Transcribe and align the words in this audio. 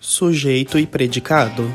sujeito 0.00 0.78
e 0.78 0.86
predicado. 0.86 1.70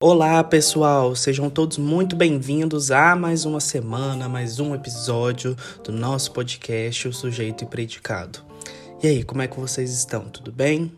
Olá, 0.00 0.42
pessoal! 0.42 1.14
Sejam 1.14 1.50
todos 1.50 1.76
muito 1.76 2.16
bem-vindos 2.16 2.90
a 2.90 3.14
mais 3.14 3.44
uma 3.44 3.60
semana, 3.60 4.26
mais 4.26 4.58
um 4.58 4.74
episódio 4.74 5.54
do 5.84 5.92
nosso 5.92 6.32
podcast 6.32 7.06
O 7.06 7.12
Sujeito 7.12 7.62
e 7.62 7.66
Predicado. 7.66 8.40
E 9.02 9.06
aí, 9.06 9.22
como 9.22 9.42
é 9.42 9.46
que 9.46 9.60
vocês 9.60 9.92
estão? 9.92 10.24
Tudo 10.24 10.50
bem? 10.50 10.90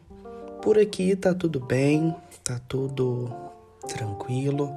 Por 0.62 0.78
aqui 0.78 1.16
tá 1.16 1.34
tudo 1.34 1.58
bem, 1.58 2.14
tá 2.44 2.60
tudo 2.68 3.30
tranquilo. 3.88 4.72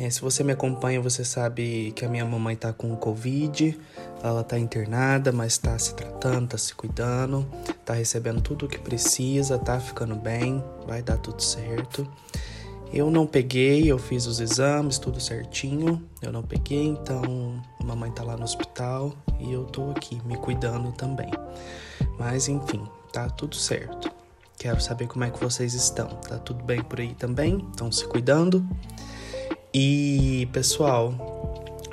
É, 0.00 0.08
se 0.08 0.20
você 0.22 0.42
me 0.42 0.52
acompanha, 0.52 0.98
você 0.98 1.22
sabe 1.22 1.92
que 1.94 2.06
a 2.06 2.08
minha 2.08 2.24
mamãe 2.24 2.56
tá 2.56 2.72
com 2.72 2.96
Covid, 2.96 3.78
ela 4.22 4.44
tá 4.44 4.58
internada, 4.58 5.32
mas 5.32 5.56
tá 5.58 5.78
se 5.78 5.94
tratando, 5.94 6.48
tá 6.48 6.58
se 6.58 6.74
cuidando, 6.74 7.46
tá 7.84 7.94
recebendo 7.94 8.40
tudo 8.40 8.66
o 8.66 8.68
que 8.68 8.78
precisa, 8.78 9.58
tá 9.58 9.80
ficando 9.80 10.14
bem, 10.14 10.62
vai 10.86 11.02
dar 11.02 11.16
tudo 11.18 11.42
certo. 11.42 12.06
Eu 12.92 13.10
não 13.10 13.26
peguei, 13.26 13.90
eu 13.90 13.98
fiz 13.98 14.26
os 14.26 14.40
exames, 14.40 14.98
tudo 14.98 15.20
certinho, 15.20 16.02
eu 16.20 16.32
não 16.32 16.42
peguei, 16.42 16.86
então 16.86 17.62
a 17.80 17.84
mamãe 17.84 18.10
tá 18.10 18.22
lá 18.22 18.36
no 18.36 18.42
hospital 18.42 19.14
e 19.38 19.52
eu 19.52 19.64
tô 19.64 19.90
aqui 19.90 20.20
me 20.24 20.36
cuidando 20.36 20.90
também. 20.92 21.30
Mas 22.18 22.48
enfim, 22.48 22.82
tá 23.12 23.28
tudo 23.28 23.54
certo. 23.54 24.10
Quero 24.58 24.80
saber 24.80 25.06
como 25.06 25.24
é 25.24 25.30
que 25.30 25.42
vocês 25.42 25.72
estão. 25.72 26.08
Tá 26.08 26.36
tudo 26.36 26.62
bem 26.64 26.82
por 26.82 27.00
aí 27.00 27.14
também? 27.14 27.66
Estão 27.70 27.90
se 27.90 28.06
cuidando? 28.06 28.66
E, 29.72 30.48
pessoal, 30.52 31.14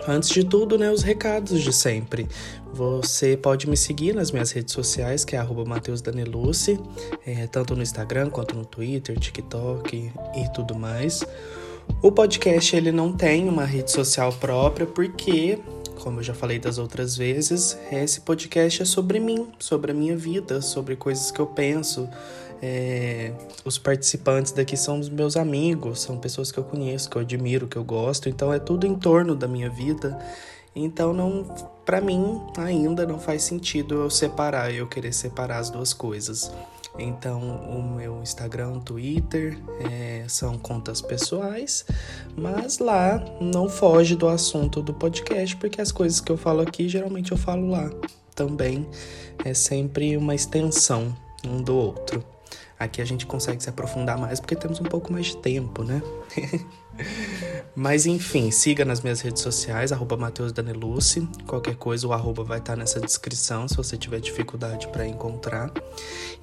antes 0.07 0.29
de 0.29 0.43
tudo, 0.43 0.77
né, 0.77 0.91
os 0.91 1.03
recados 1.03 1.61
de 1.61 1.73
sempre. 1.73 2.27
Você 2.73 3.35
pode 3.35 3.69
me 3.69 3.75
seguir 3.75 4.13
nas 4.13 4.31
minhas 4.31 4.51
redes 4.51 4.73
sociais, 4.73 5.25
que 5.25 5.35
é 5.35 5.43
@mateusdaneluce, 5.43 6.79
é, 7.25 7.47
tanto 7.47 7.75
no 7.75 7.81
Instagram 7.81 8.29
quanto 8.29 8.55
no 8.55 8.65
Twitter, 8.65 9.19
TikTok 9.19 10.11
e 10.35 10.53
tudo 10.53 10.75
mais. 10.75 11.23
O 12.01 12.11
podcast 12.11 12.75
ele 12.75 12.91
não 12.91 13.11
tem 13.11 13.47
uma 13.47 13.65
rede 13.65 13.91
social 13.91 14.31
própria 14.33 14.85
porque, 14.85 15.57
como 16.07 16.21
eu 16.21 16.23
já 16.23 16.33
falei 16.33 16.57
das 16.57 16.77
outras 16.77 17.17
vezes, 17.17 17.77
esse 17.91 18.21
podcast 18.21 18.81
é 18.81 18.85
sobre 18.85 19.19
mim, 19.19 19.49
sobre 19.59 19.91
a 19.91 19.93
minha 19.93 20.15
vida, 20.15 20.61
sobre 20.61 20.95
coisas 20.95 21.31
que 21.31 21.39
eu 21.41 21.45
penso, 21.45 22.07
é, 22.61 23.33
os 23.65 23.77
participantes 23.77 24.53
daqui 24.53 24.77
são 24.77 25.01
os 25.01 25.09
meus 25.09 25.35
amigos, 25.35 25.99
são 25.99 26.17
pessoas 26.17 26.49
que 26.49 26.57
eu 26.57 26.63
conheço, 26.63 27.09
que 27.09 27.17
eu 27.17 27.23
admiro, 27.23 27.67
que 27.67 27.75
eu 27.75 27.83
gosto, 27.83 28.29
então 28.29 28.53
é 28.53 28.57
tudo 28.57 28.87
em 28.87 28.95
torno 28.95 29.35
da 29.35 29.49
minha 29.49 29.69
vida. 29.69 30.17
Então 30.73 31.11
não, 31.11 31.43
para 31.85 31.99
mim 31.99 32.41
ainda 32.55 33.05
não 33.05 33.19
faz 33.19 33.43
sentido 33.43 33.95
eu 33.95 34.09
separar, 34.09 34.73
eu 34.73 34.87
querer 34.87 35.11
separar 35.11 35.57
as 35.57 35.69
duas 35.69 35.91
coisas. 35.91 36.49
Então, 36.99 37.39
o 37.39 37.95
meu 37.95 38.21
Instagram, 38.21 38.79
Twitter 38.79 39.57
é, 39.91 40.25
são 40.27 40.57
contas 40.57 41.01
pessoais, 41.01 41.85
mas 42.35 42.79
lá 42.79 43.23
não 43.39 43.69
foge 43.69 44.15
do 44.15 44.27
assunto 44.27 44.81
do 44.81 44.93
podcast, 44.93 45.55
porque 45.57 45.79
as 45.79 45.91
coisas 45.91 46.19
que 46.19 46.31
eu 46.31 46.37
falo 46.37 46.61
aqui 46.61 46.89
geralmente 46.89 47.31
eu 47.31 47.37
falo 47.37 47.69
lá 47.69 47.89
também. 48.35 48.87
É 49.45 49.53
sempre 49.53 50.17
uma 50.17 50.33
extensão 50.33 51.15
um 51.45 51.61
do 51.61 51.75
outro. 51.75 52.23
Aqui 52.79 53.01
a 53.01 53.05
gente 53.05 53.25
consegue 53.25 53.61
se 53.61 53.69
aprofundar 53.69 54.17
mais 54.17 54.39
porque 54.39 54.55
temos 54.55 54.79
um 54.79 54.83
pouco 54.83 55.11
mais 55.11 55.27
de 55.27 55.37
tempo, 55.37 55.83
né? 55.83 56.01
Mas 57.75 58.07
enfim, 58.07 58.49
siga 58.49 58.83
nas 58.83 59.01
minhas 59.01 59.21
redes 59.21 59.43
sociais, 59.43 59.91
arroba 59.91 60.17
Mateus 60.17 60.51
Danelucci. 60.51 61.29
Qualquer 61.45 61.75
coisa, 61.75 62.07
o 62.07 62.13
arroba 62.13 62.43
vai 62.43 62.57
estar 62.57 62.75
nessa 62.75 62.99
descrição 62.99 63.67
se 63.67 63.77
você 63.77 63.95
tiver 63.95 64.19
dificuldade 64.19 64.87
para 64.87 65.05
encontrar. 65.05 65.71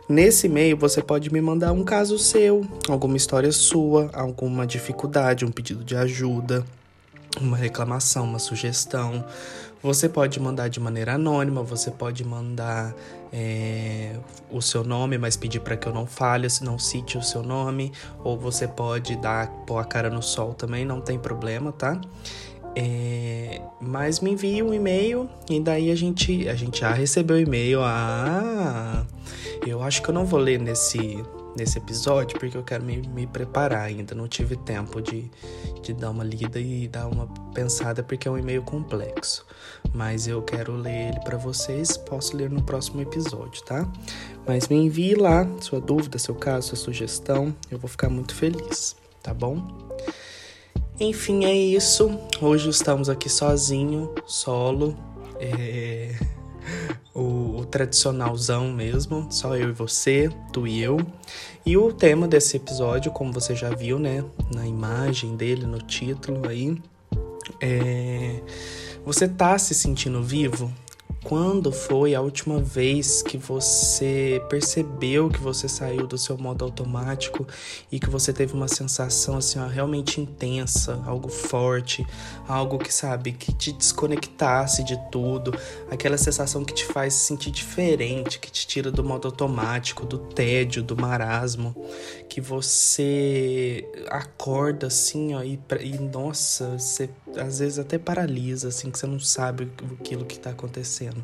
Nesse 0.09 0.47
e-mail 0.47 0.77
você 0.77 1.03
pode 1.03 1.33
me 1.33 1.41
mandar 1.41 1.73
um 1.73 1.83
caso 1.83 2.17
seu, 2.17 2.65
alguma 2.89 3.17
história 3.17 3.51
sua, 3.51 4.09
alguma 4.13 4.65
dificuldade, 4.65 5.45
um 5.45 5.51
pedido 5.51 5.83
de 5.83 5.97
ajuda, 5.97 6.65
uma 7.41 7.57
reclamação, 7.57 8.25
uma 8.25 8.39
sugestão. 8.39 9.25
Você 9.83 10.09
pode 10.09 10.41
mandar 10.41 10.69
de 10.69 10.81
maneira 10.81 11.15
anônima, 11.15 11.63
você 11.63 11.91
pode 11.91 12.25
mandar 12.25 12.95
é, 13.33 14.17
o 14.51 14.61
seu 14.61 14.83
nome, 14.83 15.19
mas 15.19 15.37
pedir 15.37 15.61
para 15.61 15.77
que 15.77 15.87
eu 15.87 15.93
não 15.93 16.07
fale, 16.07 16.49
se 16.49 16.65
não 16.65 16.79
cite 16.79 17.19
o 17.19 17.23
seu 17.23 17.43
nome, 17.43 17.93
ou 18.25 18.37
você 18.37 18.67
pode 18.67 19.17
dar 19.17 19.49
pôr 19.67 19.79
a 19.79 19.85
cara 19.85 20.11
no 20.11 20.23
sol 20.23 20.55
também, 20.55 20.85
não 20.85 21.01
tem 21.01 21.19
problema, 21.19 21.73
tá? 21.73 22.01
É, 22.75 23.61
mas 23.81 24.21
me 24.21 24.33
envie 24.33 24.63
um 24.63 24.75
e-mail 24.75 25.31
e 25.49 25.59
daí 25.61 25.91
a 25.91 25.95
gente 25.95 26.47
a 26.47 26.55
gente 26.55 26.81
já 26.81 26.93
recebeu 26.93 27.37
o 27.37 27.41
e-mail. 27.41 27.81
Ah, 27.83 29.07
eu 29.67 29.83
acho 29.83 30.03
que 30.03 30.11
eu 30.11 30.15
não 30.15 30.27
vou 30.27 30.39
ler 30.39 30.61
nesse, 30.61 31.25
nesse 31.57 31.79
episódio 31.79 32.39
porque 32.39 32.57
eu 32.57 32.63
quero 32.63 32.85
me, 32.85 32.99
me 32.99 33.27
preparar 33.27 33.87
ainda. 33.87 34.15
Não 34.15 34.29
tive 34.29 34.57
tempo 34.57 35.01
de, 35.01 35.31
de 35.83 35.93
dar 35.93 36.11
uma 36.11 36.23
lida 36.23 36.61
e 36.61 36.87
dar 36.87 37.07
uma 37.07 37.27
pensada 37.55 38.03
porque 38.03 38.29
é 38.29 38.31
um 38.31 38.39
e-mail 38.39 38.63
complexo. 38.63 39.45
Mas 39.93 40.29
eu 40.29 40.43
quero 40.43 40.77
ler 40.77 41.09
ele 41.09 41.21
para 41.21 41.39
vocês. 41.39 41.97
Posso 41.97 42.37
ler 42.37 42.51
no 42.51 42.63
próximo 42.63 43.01
episódio, 43.01 43.65
tá? 43.65 43.91
Mas 44.47 44.69
me 44.69 44.77
envie 44.77 45.15
lá 45.15 45.49
sua 45.61 45.81
dúvida, 45.81 46.19
seu 46.19 46.35
caso, 46.35 46.69
sua 46.69 46.77
sugestão. 46.77 47.55
Eu 47.71 47.79
vou 47.79 47.89
ficar 47.89 48.11
muito 48.11 48.35
feliz, 48.35 48.95
tá 49.23 49.33
bom? 49.33 49.67
Enfim, 51.01 51.45
é 51.45 51.55
isso. 51.55 52.19
Hoje 52.41 52.69
estamos 52.69 53.09
aqui 53.09 53.29
sozinho, 53.29 54.15
solo. 54.27 54.97
É 55.39 56.36
o, 57.15 57.59
o 57.59 57.65
tradicionalzão 57.65 58.73
mesmo, 58.73 59.27
só 59.31 59.57
eu 59.57 59.71
e 59.71 59.73
você, 59.73 60.31
tu 60.53 60.67
e 60.67 60.83
eu. 60.83 60.99
E 61.65 61.77
o 61.77 61.93
tema 61.93 62.29
desse 62.29 62.57
episódio, 62.57 63.11
como 63.11 63.33
você 63.33 63.55
já 63.55 63.71
viu, 63.71 63.99
né, 63.99 64.25
na 64.55 64.67
imagem 64.67 65.37
dele, 65.37 65.67
no 65.67 65.79
título 65.79 66.49
aí, 66.49 66.77
é. 67.61 68.41
Você 69.05 69.29
tá 69.29 69.57
se 69.57 69.73
sentindo 69.73 70.23
vivo? 70.23 70.73
Quando 71.29 71.73
foi 71.73 72.15
a 72.15 72.21
última 72.21 72.61
vez 72.61 73.21
que 73.21 73.37
você 73.37 74.41
percebeu 74.49 75.29
que 75.29 75.41
você 75.41 75.69
saiu 75.69 76.07
do 76.07 76.17
seu 76.17 76.39
modo 76.39 76.65
automático 76.65 77.45
e 77.91 77.99
que 77.99 78.09
você 78.09 78.33
teve 78.33 78.55
uma 78.55 78.69
sensação 78.69 79.37
assim, 79.37 79.59
ó, 79.59 79.67
realmente 79.67 80.21
intensa, 80.21 81.03
algo 81.05 81.29
forte, 81.29 82.07
algo 82.47 82.79
que 82.79 82.95
sabe, 82.95 83.33
que 83.33 83.53
te 83.53 83.73
desconectasse 83.73 84.85
de 84.85 84.97
tudo, 85.11 85.53
aquela 85.91 86.17
sensação 86.17 86.65
que 86.65 86.73
te 86.73 86.85
faz 86.85 87.15
se 87.15 87.27
sentir 87.27 87.51
diferente, 87.51 88.39
que 88.39 88.49
te 88.49 88.65
tira 88.65 88.93
do 88.93 89.03
modo 89.03 89.27
automático, 89.27 90.07
do 90.07 90.19
tédio, 90.19 90.81
do 90.81 90.97
marasmo, 90.97 91.75
que 92.29 92.41
você 92.41 93.85
acorda 94.11 94.87
assim, 94.87 95.35
ó, 95.35 95.43
e, 95.43 95.59
e 95.81 95.99
nossa, 95.99 96.79
você 96.79 97.11
às 97.37 97.59
vezes 97.59 97.79
até 97.81 97.99
paralisa, 97.99 98.69
assim, 98.69 98.93
que 98.93 98.99
você 98.99 99.09
não 99.09 99.19
sabe 99.19 99.69
aquilo 100.01 100.25
que 100.25 100.39
tá 100.39 100.51
acontecendo. 100.51 101.16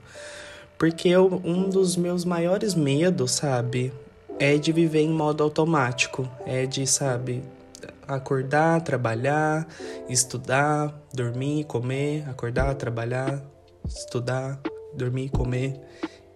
Porque 0.79 1.09
eu, 1.09 1.41
um 1.45 1.69
dos 1.69 1.97
meus 1.97 2.25
maiores 2.25 2.75
medos, 2.75 3.33
sabe, 3.33 3.93
é 4.39 4.57
de 4.57 4.73
viver 4.73 5.03
em 5.03 5.11
modo 5.11 5.43
automático. 5.43 6.29
É 6.45 6.67
de, 6.67 6.87
sabe, 6.87 7.43
acordar, 8.07 8.81
trabalhar, 8.83 9.67
estudar, 10.09 10.93
dormir, 11.15 11.65
comer, 11.65 12.29
acordar, 12.29 12.75
trabalhar, 12.75 13.43
estudar, 13.87 14.61
dormir, 14.95 15.31
comer. 15.31 15.81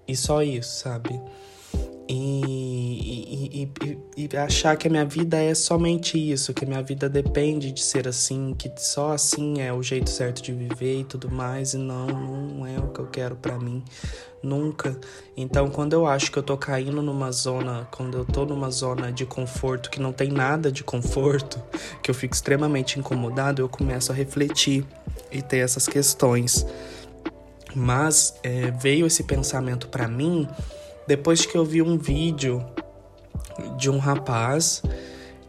E 0.07 0.17
só 0.17 0.43
isso, 0.43 0.79
sabe? 0.79 1.21
E, 2.09 2.66
e, 3.57 3.99
e, 4.17 4.37
achar 4.37 4.77
que 4.77 4.87
a 4.87 4.91
minha 4.91 5.05
vida 5.05 5.39
é 5.39 5.55
somente 5.55 6.19
isso, 6.19 6.53
que 6.53 6.65
a 6.65 6.69
minha 6.69 6.83
vida 6.83 7.09
depende 7.09 7.73
de 7.73 7.81
ser 7.81 8.07
assim, 8.07 8.55
que 8.55 8.71
só 8.77 9.13
assim 9.13 9.63
é 9.63 9.73
o 9.73 9.83
jeito 9.83 10.11
certo 10.11 10.43
de 10.43 10.53
viver 10.53 11.01
e 11.01 11.05
tudo 11.05 11.31
mais, 11.31 11.73
e 11.73 11.79
não, 11.79 12.07
não 12.07 12.67
é 12.67 12.79
o 12.79 12.89
que 12.89 13.01
eu 13.01 13.07
quero 13.07 13.37
para 13.37 13.59
mim, 13.59 13.83
nunca. 14.43 14.99
Então, 15.37 15.71
quando 15.71 15.95
eu 15.95 16.07
acho 16.07 16.31
que 16.31 16.39
eu 16.39 16.43
tô 16.43 16.57
caindo 16.57 17.01
numa 17.01 17.33
zona, 17.33 17.89
quando 17.91 18.19
eu 18.19 18.25
tô 18.27 18.45
numa 18.45 18.71
zona 18.71 19.11
de 19.11 19.25
conforto 19.25 19.89
que 19.89 20.01
não 20.01 20.13
tem 20.13 20.31
nada 20.31 20.71
de 20.71 20.85
conforto, 20.85 21.63
que 22.03 22.11
eu 22.11 22.15
fico 22.15 22.35
extremamente 22.35 22.99
incomodado, 22.99 23.63
eu 23.63 23.69
começo 23.69 24.13
a 24.13 24.15
refletir 24.15 24.85
e 25.33 25.41
ter 25.41 25.59
essas 25.59 25.87
questões. 25.87 26.67
Mas 27.75 28.35
é, 28.43 28.71
veio 28.71 29.07
esse 29.07 29.23
pensamento 29.23 29.89
para 29.89 30.07
mim 30.09 30.49
depois 31.07 31.47
que 31.47 31.57
eu 31.57 31.65
vi 31.65 31.81
um 31.81 31.97
vídeo 31.97 32.65
de 33.77 33.91
um 33.91 33.99
rapaz 33.99 34.83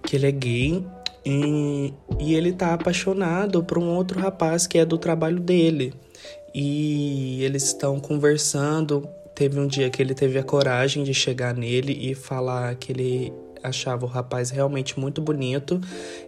que 0.04 0.16
ele 0.16 0.28
é 0.28 0.32
gay 0.32 0.86
e, 1.26 1.94
e 2.20 2.36
ele 2.36 2.54
tá 2.54 2.74
apaixonado 2.74 3.64
por 3.64 3.78
um 3.78 3.90
outro 3.90 4.20
rapaz 4.20 4.66
que 4.66 4.78
é 4.78 4.86
do 4.86 4.98
trabalho 4.98 5.40
dele. 5.40 5.94
E 6.54 7.44
eles 7.44 7.64
estão 7.64 8.00
conversando 8.00 9.08
teve 9.38 9.60
um 9.60 9.68
dia 9.68 9.88
que 9.88 10.02
ele 10.02 10.16
teve 10.16 10.40
a 10.40 10.44
coragem 10.44 11.04
de 11.04 11.14
chegar 11.14 11.54
nele 11.54 11.96
e 12.10 12.16
falar 12.16 12.74
que 12.74 12.92
ele 12.92 13.32
achava 13.62 14.04
o 14.04 14.10
rapaz 14.10 14.50
realmente 14.50 15.00
muito 15.00 15.22
bonito 15.22 15.80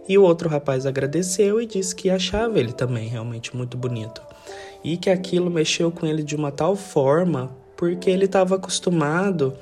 e 0.08 0.16
o 0.16 0.22
outro 0.22 0.48
rapaz 0.48 0.86
agradeceu 0.86 1.60
e 1.60 1.66
disse 1.66 1.92
que 1.92 2.08
achava 2.08 2.60
ele 2.60 2.72
também 2.72 3.08
realmente 3.08 3.56
muito 3.56 3.76
bonito. 3.76 4.22
E 4.84 4.96
que 4.96 5.10
aquilo 5.10 5.50
mexeu 5.50 5.90
com 5.90 6.06
ele 6.06 6.22
de 6.22 6.36
uma 6.36 6.52
tal 6.52 6.76
forma 6.76 7.50
porque 7.76 8.08
ele 8.08 8.26
estava 8.26 8.54
acostumado 8.54 9.56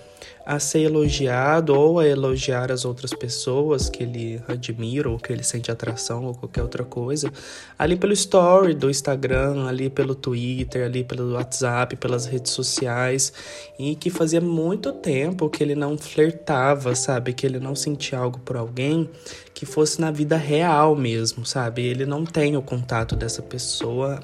a 0.49 0.59
ser 0.59 0.81
elogiado 0.81 1.75
ou 1.75 1.99
a 1.99 2.09
elogiar 2.09 2.73
as 2.73 2.87
outras 2.87 3.13
pessoas 3.13 3.91
que 3.91 4.03
ele 4.03 4.43
admira 4.49 5.07
ou 5.11 5.19
que 5.19 5.31
ele 5.31 5.45
sente 5.45 5.71
atração 5.71 6.25
ou 6.25 6.35
qualquer 6.35 6.63
outra 6.63 6.85
coisa, 6.85 7.31
ali 7.79 7.97
pelo 7.97 8.15
story 8.15 8.73
do 8.73 8.89
Instagram, 8.89 9.67
ali 9.67 9.91
pelo 9.91 10.15
Twitter, 10.15 10.87
ali 10.87 11.05
pelo 11.05 11.35
WhatsApp, 11.35 11.97
pelas 11.97 12.25
redes 12.25 12.53
sociais, 12.53 13.31
e 13.79 13.95
que 13.95 14.09
fazia 14.09 14.41
muito 14.41 14.91
tempo 14.91 15.51
que 15.51 15.63
ele 15.63 15.75
não 15.75 15.99
flertava, 15.99 16.95
sabe? 16.95 17.35
Que 17.35 17.45
ele 17.45 17.61
não 17.61 17.75
sentia 17.75 18.19
algo 18.19 18.39
por 18.39 18.57
alguém 18.57 19.07
que 19.53 19.67
fosse 19.67 20.01
na 20.01 20.11
vida 20.11 20.39
real 20.39 20.97
mesmo, 20.97 21.45
sabe? 21.45 21.85
Ele 21.85 22.07
não 22.07 22.25
tem 22.25 22.57
o 22.57 22.63
contato 22.63 23.15
dessa 23.15 23.43
pessoa, 23.43 24.19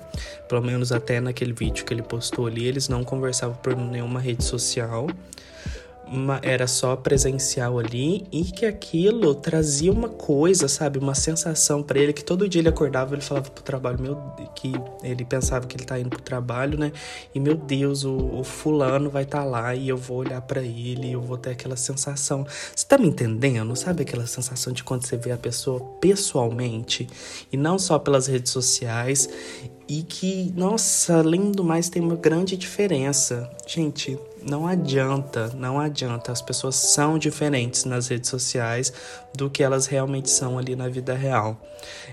pelo 0.48 0.62
menos 0.62 0.90
até 0.90 1.20
naquele 1.20 1.52
vídeo 1.52 1.84
que 1.84 1.92
ele 1.92 2.02
postou 2.02 2.46
ali, 2.46 2.64
eles 2.66 2.88
não 2.88 3.04
conversavam 3.04 3.56
por 3.56 3.76
nenhuma 3.76 4.20
rede 4.20 4.42
social 4.42 5.06
uma, 6.06 6.38
era 6.42 6.66
só 6.66 6.96
presencial 6.96 7.78
ali 7.78 8.26
e 8.30 8.44
que 8.44 8.66
aquilo 8.66 9.34
trazia 9.34 9.90
uma 9.90 10.08
coisa, 10.08 10.68
sabe, 10.68 10.98
uma 10.98 11.14
sensação 11.14 11.82
para 11.82 11.98
ele 11.98 12.12
que 12.12 12.24
todo 12.24 12.48
dia 12.48 12.60
ele 12.60 12.68
acordava, 12.68 13.14
ele 13.14 13.22
falava 13.22 13.50
pro 13.50 13.62
trabalho, 13.62 14.00
meu, 14.00 14.16
que 14.54 14.72
ele 15.02 15.24
pensava 15.24 15.66
que 15.66 15.76
ele 15.76 15.84
tá 15.84 15.98
indo 15.98 16.10
pro 16.10 16.22
trabalho, 16.22 16.78
né? 16.78 16.92
E 17.34 17.40
meu 17.40 17.56
Deus, 17.56 18.04
o, 18.04 18.16
o 18.16 18.44
fulano 18.44 19.10
vai 19.10 19.24
estar 19.24 19.38
tá 19.38 19.44
lá 19.44 19.74
e 19.74 19.88
eu 19.88 19.96
vou 19.96 20.18
olhar 20.18 20.40
para 20.42 20.62
ele, 20.62 21.12
eu 21.12 21.20
vou 21.20 21.36
ter 21.36 21.50
aquela 21.50 21.76
sensação. 21.76 22.46
Você 22.74 22.86
tá 22.86 22.98
me 22.98 23.08
entendendo? 23.08 23.74
Sabe 23.76 24.02
aquela 24.02 24.26
sensação 24.26 24.72
de 24.72 24.84
quando 24.84 25.06
você 25.06 25.16
vê 25.16 25.32
a 25.32 25.38
pessoa 25.38 25.80
pessoalmente 26.00 27.08
e 27.52 27.56
não 27.56 27.78
só 27.78 27.98
pelas 27.98 28.26
redes 28.26 28.52
sociais 28.52 29.28
e 29.88 30.02
que, 30.02 30.52
nossa, 30.56 31.18
além 31.18 31.50
do 31.50 31.62
mais, 31.62 31.88
tem 31.88 32.02
uma 32.02 32.16
grande 32.16 32.56
diferença. 32.56 33.50
Gente, 33.66 34.18
não 34.46 34.66
adianta, 34.66 35.50
não 35.54 35.80
adianta. 35.80 36.30
As 36.30 36.42
pessoas 36.42 36.76
são 36.76 37.18
diferentes 37.18 37.84
nas 37.84 38.08
redes 38.08 38.28
sociais 38.28 38.92
do 39.34 39.48
que 39.48 39.62
elas 39.62 39.86
realmente 39.86 40.30
são 40.30 40.58
ali 40.58 40.76
na 40.76 40.88
vida 40.88 41.14
real. 41.14 41.60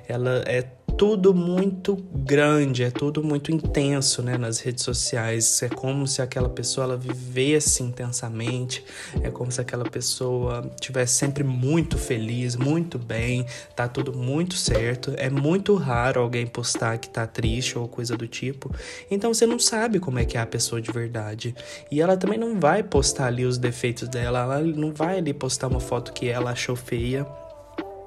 Ela 0.08 0.44
é 0.46 0.66
tudo 0.98 1.34
muito 1.34 1.96
grande, 2.14 2.84
é 2.84 2.92
tudo 2.92 3.24
muito 3.24 3.52
intenso, 3.52 4.22
né, 4.22 4.38
nas 4.38 4.60
redes 4.60 4.84
sociais. 4.84 5.62
É 5.62 5.70
como 5.70 6.08
se 6.08 6.22
aquela 6.22 6.50
pessoa 6.50 6.86
ela 6.86 6.98
vivesse 6.98 7.84
intensamente, 7.84 8.84
é 9.22 9.30
como 9.30 9.52
se 9.52 9.60
aquela 9.60 9.90
pessoa 9.90 10.70
tivesse 10.80 11.16
sempre 11.16 11.44
muito 11.44 11.98
feliz, 11.98 12.56
muito 12.56 13.00
bem, 13.00 13.46
tá 13.76 13.88
tudo 13.88 14.14
muito 14.14 14.56
certo. 14.56 15.14
É 15.18 15.30
muito 15.30 15.76
raro 15.76 16.22
alguém 16.22 16.46
postar 16.46 16.98
que 16.98 17.10
tá 17.10 17.26
triste 17.26 17.78
ou 17.78 17.88
coisa 17.88 18.16
do 18.16 18.28
tipo. 18.28 18.74
Então 19.10 19.34
você 19.34 19.46
não 19.46 19.60
sabe 19.60 20.00
como 20.00 20.20
é 20.20 20.26
que 20.26 20.38
é 20.38 20.42
a 20.42 20.46
pessoa 20.46 20.82
de 20.82 20.92
verdade. 20.92 21.56
E 21.90 22.02
ela 22.02 22.18
também 22.18 22.38
não 22.38 22.60
vai 22.60 22.84
postar 22.84 23.28
ali 23.28 23.46
os 23.46 23.58
defeitos 23.58 24.08
dela, 24.08 24.40
ela 24.40 24.60
não 24.60 24.92
vai 24.94 25.18
ali 25.18 25.34
postar 25.34 25.68
uma 25.68 25.80
foto 25.80 26.14
que 26.14 26.28
ela 26.28 26.52
achou 26.52 26.76
feia 26.76 27.26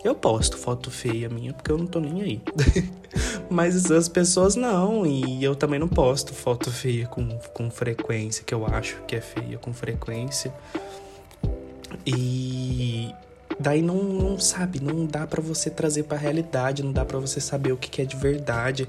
eu 0.04 0.14
posto 0.14 0.58
foto 0.58 0.90
feia 0.90 1.28
minha 1.28 1.52
porque 1.54 1.72
eu 1.72 1.78
não 1.78 1.86
tô 1.86 1.98
nem 1.98 2.22
aí. 2.22 2.42
Mas 3.48 3.90
as 3.90 4.08
pessoas 4.08 4.54
não, 4.54 5.06
e 5.06 5.42
eu 5.42 5.56
também 5.56 5.78
não 5.78 5.88
posto 5.88 6.34
foto 6.34 6.70
feia 6.70 7.06
com, 7.06 7.26
com 7.54 7.70
frequência, 7.70 8.44
que 8.44 8.52
eu 8.52 8.66
acho 8.66 9.00
que 9.06 9.16
é 9.16 9.20
feia 9.20 9.56
com 9.56 9.72
frequência. 9.72 10.52
E 12.06 13.10
daí 13.58 13.82
não, 13.82 14.02
não 14.02 14.38
sabe, 14.38 14.80
não 14.80 15.06
dá 15.06 15.26
para 15.26 15.42
você 15.42 15.70
trazer 15.70 16.04
para 16.04 16.16
a 16.16 16.20
realidade, 16.20 16.82
não 16.82 16.92
dá 16.92 17.04
para 17.04 17.18
você 17.18 17.40
saber 17.40 17.72
o 17.72 17.76
que, 17.76 17.88
que 17.88 18.02
é 18.02 18.04
de 18.04 18.16
verdade. 18.16 18.88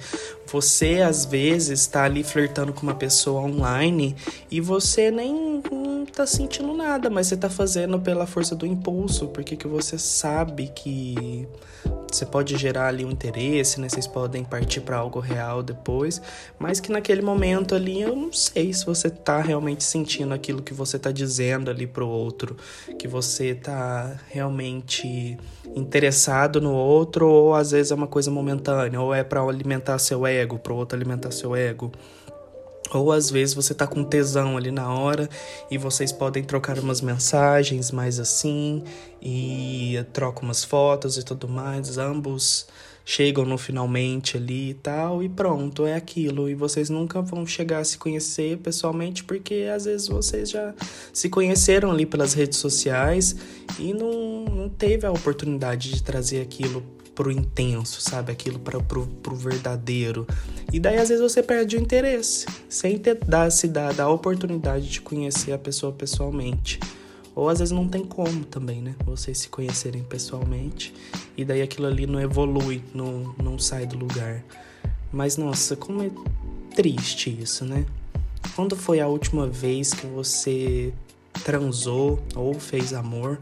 Você 0.51 1.01
às 1.01 1.25
vezes 1.25 1.81
está 1.81 2.03
ali 2.03 2.23
flertando 2.23 2.73
com 2.73 2.83
uma 2.83 2.95
pessoa 2.95 3.41
online 3.41 4.15
e 4.49 4.61
você 4.61 5.11
nem 5.11 5.61
tá 6.15 6.25
sentindo 6.25 6.73
nada, 6.73 7.09
mas 7.09 7.27
você 7.27 7.35
tá 7.35 7.49
fazendo 7.49 7.99
pela 7.99 8.25
força 8.25 8.55
do 8.55 8.65
impulso, 8.65 9.27
porque 9.27 9.57
que 9.57 9.67
você 9.67 9.97
sabe 9.97 10.71
que 10.73 11.45
você 12.11 12.25
pode 12.25 12.57
gerar 12.57 12.87
ali 12.87 13.03
um 13.03 13.11
interesse, 13.11 13.79
né? 13.79 13.89
Vocês 13.89 14.07
podem 14.07 14.43
partir 14.43 14.81
para 14.81 14.97
algo 14.97 15.19
real 15.19 15.61
depois, 15.61 16.21
mas 16.57 16.79
que 16.79 16.91
naquele 16.91 17.21
momento 17.21 17.75
ali 17.75 18.01
eu 18.01 18.15
não 18.15 18.31
sei 18.31 18.73
se 18.73 18.85
você 18.85 19.09
tá 19.09 19.41
realmente 19.41 19.83
sentindo 19.83 20.33
aquilo 20.33 20.61
que 20.61 20.73
você 20.73 20.97
tá 20.97 21.11
dizendo 21.11 21.69
ali 21.69 21.85
pro 21.87 22.07
outro, 22.07 22.55
que 22.97 23.07
você 23.07 23.53
tá 23.53 24.17
realmente 24.29 25.37
interessado 25.75 26.61
no 26.61 26.73
outro 26.73 27.27
ou 27.27 27.53
às 27.53 27.71
vezes 27.71 27.91
é 27.91 27.95
uma 27.95 28.07
coisa 28.07 28.31
momentânea, 28.31 29.01
ou 29.01 29.13
é 29.13 29.23
para 29.23 29.41
alimentar 29.41 29.99
seu 29.99 30.25
ego, 30.25 30.57
pro 30.57 30.75
outro 30.75 30.97
alimentar 30.97 31.31
seu 31.31 31.55
ego. 31.55 31.91
Ou 32.93 33.11
às 33.11 33.29
vezes 33.29 33.53
você 33.53 33.73
tá 33.73 33.87
com 33.87 34.03
tesão 34.03 34.57
ali 34.57 34.71
na 34.71 34.91
hora 34.93 35.29
e 35.69 35.77
vocês 35.77 36.11
podem 36.11 36.43
trocar 36.43 36.77
umas 36.79 37.01
mensagens 37.01 37.91
mais 37.91 38.19
assim 38.19 38.83
e 39.21 39.97
trocam 40.13 40.43
umas 40.43 40.63
fotos 40.63 41.17
e 41.17 41.23
tudo 41.23 41.47
mais. 41.47 41.97
Ambos 41.97 42.67
chegam 43.03 43.45
no 43.45 43.57
finalmente 43.57 44.35
ali 44.35 44.71
e 44.71 44.73
tal 44.73 45.21
e 45.21 45.29
pronto, 45.29 45.85
é 45.85 45.95
aquilo. 45.95 46.49
E 46.49 46.55
vocês 46.55 46.89
nunca 46.89 47.21
vão 47.21 47.45
chegar 47.45 47.79
a 47.79 47.83
se 47.83 47.97
conhecer 47.97 48.57
pessoalmente 48.57 49.23
porque 49.23 49.67
às 49.73 49.85
vezes 49.85 50.07
vocês 50.07 50.49
já 50.49 50.73
se 51.13 51.29
conheceram 51.29 51.91
ali 51.91 52.05
pelas 52.05 52.33
redes 52.33 52.57
sociais 52.57 53.35
e 53.79 53.93
não, 53.93 54.45
não 54.45 54.69
teve 54.69 55.05
a 55.05 55.11
oportunidade 55.11 55.91
de 55.91 56.03
trazer 56.03 56.41
aquilo 56.41 56.94
pro 57.15 57.31
intenso, 57.31 58.01
sabe? 58.01 58.31
Aquilo 58.31 58.59
para 58.59 58.79
pro, 58.81 59.07
pro 59.07 59.35
verdadeiro. 59.35 60.27
E 60.71 60.79
daí 60.79 60.97
às 60.97 61.09
vezes 61.09 61.23
você 61.23 61.41
perde 61.41 61.77
o 61.77 61.79
interesse, 61.79 62.45
sem 62.69 62.99
ter 62.99 63.15
dar, 63.15 63.49
se 63.49 63.67
dar, 63.67 63.99
a 63.99 64.09
oportunidade 64.09 64.89
de 64.89 65.01
conhecer 65.01 65.53
a 65.53 65.57
pessoa 65.57 65.93
pessoalmente. 65.93 66.79
Ou 67.33 67.49
às 67.49 67.59
vezes 67.59 67.71
não 67.71 67.87
tem 67.87 68.03
como 68.03 68.45
também, 68.45 68.81
né? 68.81 68.95
Vocês 69.05 69.39
se 69.39 69.49
conhecerem 69.49 70.03
pessoalmente 70.03 70.93
e 71.35 71.43
daí 71.43 71.61
aquilo 71.61 71.87
ali 71.87 72.05
não 72.05 72.19
evolui, 72.19 72.83
não, 72.93 73.33
não 73.41 73.57
sai 73.57 73.85
do 73.85 73.97
lugar. 73.97 74.43
Mas 75.11 75.37
nossa, 75.37 75.75
como 75.75 76.03
é 76.03 76.11
triste 76.75 77.29
isso, 77.41 77.65
né? 77.65 77.85
Quando 78.55 78.75
foi 78.75 78.99
a 78.99 79.07
última 79.07 79.47
vez 79.47 79.93
que 79.93 80.05
você 80.05 80.93
transou 81.43 82.21
ou 82.35 82.53
fez 82.53 82.93
amor 82.93 83.39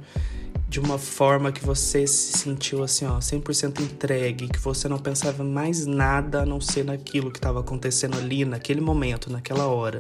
de 0.74 0.80
uma 0.80 0.98
forma 0.98 1.52
que 1.52 1.64
você 1.64 2.08
se 2.08 2.36
sentiu 2.36 2.84
assim, 2.84 3.06
ó, 3.06 3.20
100% 3.20 3.80
entregue, 3.80 4.48
que 4.48 4.58
você 4.58 4.88
não 4.88 4.98
pensava 4.98 5.44
mais 5.44 5.86
nada 5.86 6.42
a 6.42 6.46
não 6.48 6.60
ser 6.60 6.84
naquilo 6.84 7.30
que 7.30 7.38
estava 7.38 7.60
acontecendo 7.60 8.18
ali, 8.18 8.44
naquele 8.44 8.82
momento, 8.82 9.32
naquela 9.32 9.68
hora. 9.68 10.00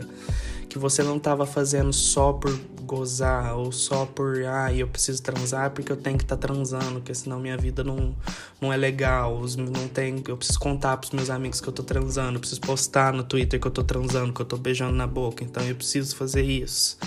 Que 0.67 0.79
você 0.79 1.03
não 1.03 1.17
estava 1.17 1.45
fazendo 1.45 1.93
só 1.93 2.33
por 2.33 2.59
gozar 2.81 3.55
ou 3.55 3.71
só 3.71 4.07
por, 4.07 4.43
ah, 4.45 4.73
eu 4.73 4.87
preciso 4.87 5.21
transar 5.21 5.69
porque 5.69 5.91
eu 5.91 5.95
tenho 5.95 6.17
que 6.17 6.23
estar 6.23 6.37
tá 6.37 6.47
transando, 6.47 6.93
porque 6.93 7.13
senão 7.13 7.39
minha 7.39 7.55
vida 7.55 7.83
não, 7.83 8.15
não 8.59 8.73
é 8.73 8.75
legal, 8.75 9.45
não 9.55 9.87
tem, 9.87 10.23
eu 10.27 10.35
preciso 10.35 10.59
contar 10.59 10.97
pros 10.97 11.11
meus 11.11 11.29
amigos 11.29 11.61
que 11.61 11.67
eu 11.67 11.73
tô 11.73 11.83
transando, 11.83 12.37
eu 12.37 12.39
preciso 12.39 12.61
postar 12.61 13.13
no 13.13 13.23
Twitter 13.23 13.59
que 13.59 13.67
eu 13.67 13.71
tô 13.71 13.83
transando, 13.83 14.33
que 14.33 14.41
eu 14.41 14.45
tô 14.45 14.57
beijando 14.57 14.93
na 14.93 15.05
boca, 15.05 15.43
então 15.43 15.61
eu 15.63 15.75
preciso 15.75 16.15
fazer 16.15 16.41
isso. 16.41 16.97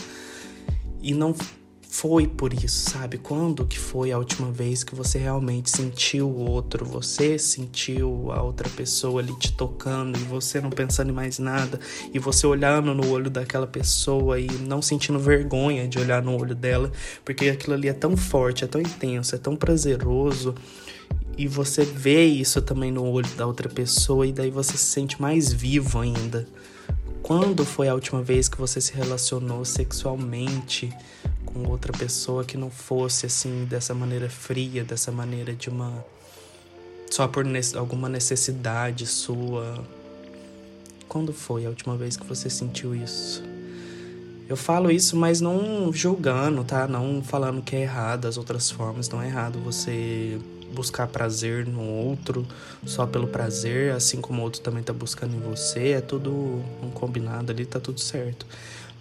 E 1.02 1.12
não 1.12 1.34
foi 1.98 2.26
por 2.26 2.52
isso, 2.52 2.90
sabe? 2.90 3.16
Quando 3.16 3.64
que 3.64 3.78
foi 3.78 4.12
a 4.12 4.18
última 4.18 4.52
vez 4.52 4.84
que 4.84 4.94
você 4.94 5.16
realmente 5.18 5.70
sentiu 5.70 6.28
o 6.28 6.50
outro, 6.50 6.84
você 6.84 7.38
sentiu 7.38 8.30
a 8.32 8.42
outra 8.42 8.68
pessoa 8.68 9.22
ali 9.22 9.34
te 9.38 9.50
tocando 9.52 10.18
e 10.18 10.22
você 10.24 10.60
não 10.60 10.68
pensando 10.68 11.08
em 11.08 11.14
mais 11.14 11.38
nada 11.38 11.80
e 12.12 12.18
você 12.18 12.46
olhando 12.46 12.92
no 12.92 13.10
olho 13.10 13.30
daquela 13.30 13.66
pessoa 13.66 14.38
e 14.38 14.46
não 14.46 14.82
sentindo 14.82 15.18
vergonha 15.18 15.88
de 15.88 15.98
olhar 15.98 16.22
no 16.22 16.38
olho 16.38 16.54
dela, 16.54 16.92
porque 17.24 17.48
aquilo 17.48 17.72
ali 17.72 17.88
é 17.88 17.94
tão 17.94 18.14
forte, 18.14 18.62
é 18.62 18.66
tão 18.66 18.82
intenso, 18.82 19.34
é 19.34 19.38
tão 19.38 19.56
prazeroso 19.56 20.54
e 21.38 21.48
você 21.48 21.82
vê 21.82 22.26
isso 22.26 22.60
também 22.60 22.92
no 22.92 23.04
olho 23.10 23.30
da 23.38 23.46
outra 23.46 23.70
pessoa 23.70 24.26
e 24.26 24.32
daí 24.32 24.50
você 24.50 24.76
se 24.76 24.84
sente 24.84 25.18
mais 25.18 25.50
vivo 25.50 25.98
ainda. 25.98 26.46
Quando 27.22 27.64
foi 27.64 27.88
a 27.88 27.94
última 27.94 28.22
vez 28.22 28.48
que 28.48 28.58
você 28.58 28.80
se 28.80 28.94
relacionou 28.94 29.64
sexualmente 29.64 30.92
com 31.44 31.68
outra 31.68 31.92
pessoa 31.92 32.44
que 32.44 32.56
não 32.56 32.70
fosse 32.70 33.26
assim 33.26 33.64
dessa 33.64 33.94
maneira 33.94 34.28
fria, 34.28 34.84
dessa 34.84 35.10
maneira 35.10 35.52
de 35.52 35.68
uma 35.68 36.04
só 37.10 37.26
por 37.26 37.44
ne 37.44 37.60
alguma 37.76 38.08
necessidade 38.08 39.06
sua. 39.06 39.84
Quando 41.08 41.32
foi 41.32 41.64
a 41.64 41.68
última 41.68 41.96
vez 41.96 42.16
que 42.16 42.26
você 42.26 42.50
sentiu 42.50 42.94
isso? 42.94 43.42
Eu 44.48 44.56
falo 44.56 44.90
isso, 44.90 45.16
mas 45.16 45.40
não 45.40 45.92
julgando, 45.92 46.62
tá? 46.62 46.86
Não 46.86 47.22
falando 47.22 47.62
que 47.62 47.74
é 47.74 47.82
errado 47.82 48.26
as 48.26 48.36
outras 48.36 48.70
formas. 48.70 49.08
Não 49.08 49.20
é 49.22 49.26
errado 49.26 49.58
você 49.58 50.38
buscar 50.74 51.06
prazer 51.06 51.66
no 51.66 51.82
outro 51.82 52.46
só 52.84 53.06
pelo 53.06 53.26
prazer, 53.26 53.92
assim 53.92 54.20
como 54.20 54.40
o 54.40 54.44
outro 54.44 54.60
também 54.60 54.82
tá 54.82 54.92
buscando 54.92 55.34
em 55.34 55.40
você. 55.40 55.90
É 55.90 56.00
tudo 56.00 56.30
um 56.82 56.90
combinado 56.90 57.52
ali, 57.52 57.64
tá 57.64 57.80
tudo 57.80 58.00
certo. 58.00 58.46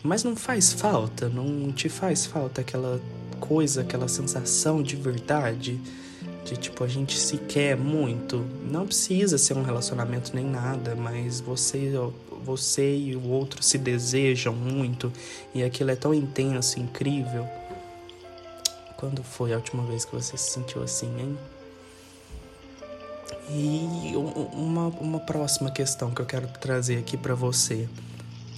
Mas 0.04 0.24
não 0.24 0.36
faz 0.36 0.72
falta, 0.72 1.28
não 1.28 1.72
te 1.72 1.90
faz 1.90 2.26
falta 2.26 2.62
aquela 2.62 3.02
coisa, 3.40 3.82
aquela 3.82 4.08
sensação 4.08 4.84
de 4.84 4.96
verdade? 4.96 5.80
De 6.46 6.56
tipo, 6.56 6.84
a 6.84 6.88
gente 6.88 7.18
se 7.18 7.38
quer 7.38 7.76
muito. 7.76 8.46
Não 8.70 8.86
precisa 8.86 9.38
ser 9.38 9.58
um 9.58 9.64
relacionamento 9.64 10.32
nem 10.36 10.46
nada, 10.46 10.96
mas 10.96 11.42
você, 11.42 11.94
você 12.44 12.96
e 12.96 13.16
o 13.16 13.28
outro 13.28 13.64
se 13.64 13.80
desejam 13.80 14.54
muito 14.54 15.12
e 15.56 15.64
aquilo 15.64 15.90
é 15.90 15.96
tão 15.96 16.14
intenso, 16.14 16.80
incrível. 16.80 17.48
Quando 18.98 19.24
foi 19.24 19.54
a 19.54 19.58
última 19.58 19.84
vez 19.84 20.06
que 20.06 20.14
você 20.14 20.38
se 20.38 20.52
sentiu 20.52 20.84
assim, 20.84 21.12
hein? 21.20 21.38
E 23.50 24.14
uma, 24.54 24.88
uma 24.88 25.20
próxima 25.20 25.70
questão 25.70 26.12
que 26.12 26.22
eu 26.22 26.26
quero 26.26 26.48
trazer 26.48 26.98
aqui 26.98 27.16
para 27.16 27.36
você. 27.36 27.88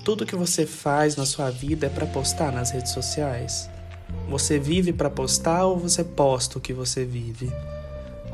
Tudo 0.03 0.25
que 0.25 0.35
você 0.35 0.65
faz 0.65 1.15
na 1.15 1.25
sua 1.25 1.49
vida 1.49 1.87
é 1.87 1.89
para 1.89 2.05
postar 2.05 2.51
nas 2.51 2.71
redes 2.71 2.93
sociais? 2.93 3.69
Você 4.29 4.57
vive 4.57 4.93
para 4.93 5.09
postar 5.09 5.65
ou 5.65 5.77
você 5.77 6.03
posta 6.03 6.57
o 6.57 6.61
que 6.61 6.71
você 6.71 7.03
vive? 7.03 7.51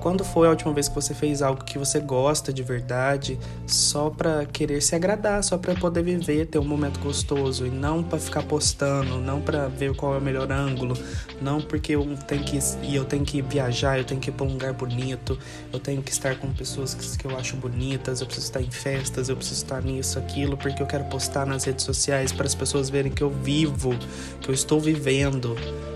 Quando 0.04 0.26
foi 0.26 0.48
a 0.48 0.50
última 0.50 0.74
vez 0.74 0.90
que 0.90 0.96
você 0.96 1.14
fez 1.14 1.42
algo 1.42 1.64
que 1.64 1.78
você 1.78 1.98
gosta 1.98 2.52
de 2.52 2.62
verdade, 2.62 3.40
só 3.66 4.10
para 4.10 4.46
querer 4.46 4.82
se 4.82 4.94
agradar, 4.94 5.42
só 5.42 5.58
para 5.58 5.74
poder 5.76 6.04
viver, 6.04 6.46
ter 6.48 6.60
um 6.60 6.66
momento 6.66 7.00
gostoso 7.00 7.66
e 7.66 7.70
não 7.70 8.04
para 8.04 8.20
ficar 8.20 8.44
postando, 8.44 9.18
não 9.20 9.40
para 9.40 9.70
ver 9.70 9.96
qual 9.96 10.14
é 10.14 10.18
o 10.18 10.22
melhor 10.22 10.52
ângulo, 10.52 10.94
não 11.42 11.62
porque 11.62 11.96
eu 11.96 12.06
tenho 12.28 12.44
que 12.44 12.60
e 12.82 12.94
eu 12.94 13.06
tenho 13.06 13.24
que 13.24 13.42
viajar, 13.42 13.98
eu 13.98 14.04
tenho 14.04 14.20
que 14.20 14.30
ir 14.30 14.34
para 14.34 14.46
um 14.46 14.52
lugar 14.52 14.74
bonito, 14.74 15.40
eu 15.72 15.80
tenho 15.80 16.04
que 16.04 16.12
estar 16.12 16.38
com 16.38 16.52
pessoas 16.52 16.94
que, 16.94 17.18
que 17.20 17.26
eu 17.26 17.38
acho 17.38 17.56
bonitas, 17.56 18.20
eu 18.20 18.26
preciso 18.26 18.48
estar 18.48 18.62
em 18.62 18.72
festas, 18.72 19.30
eu 19.30 19.38
preciso 19.38 19.64
estar 19.64 19.82
nisso, 19.82 20.20
aquilo, 20.20 20.58
porque 20.58 20.84
eu 20.84 20.86
quero 20.86 21.06
postar 21.06 21.46
nas 21.46 21.64
redes 21.64 21.86
sociais 21.86 22.34
para 22.34 22.46
as 22.46 22.54
pessoas 22.54 22.90
verem 22.90 23.10
que 23.10 23.24
eu 23.24 23.30
vivo, 23.30 23.98
que 24.42 24.50
eu 24.50 24.54
estou 24.54 24.82
vivendo. 24.82 25.56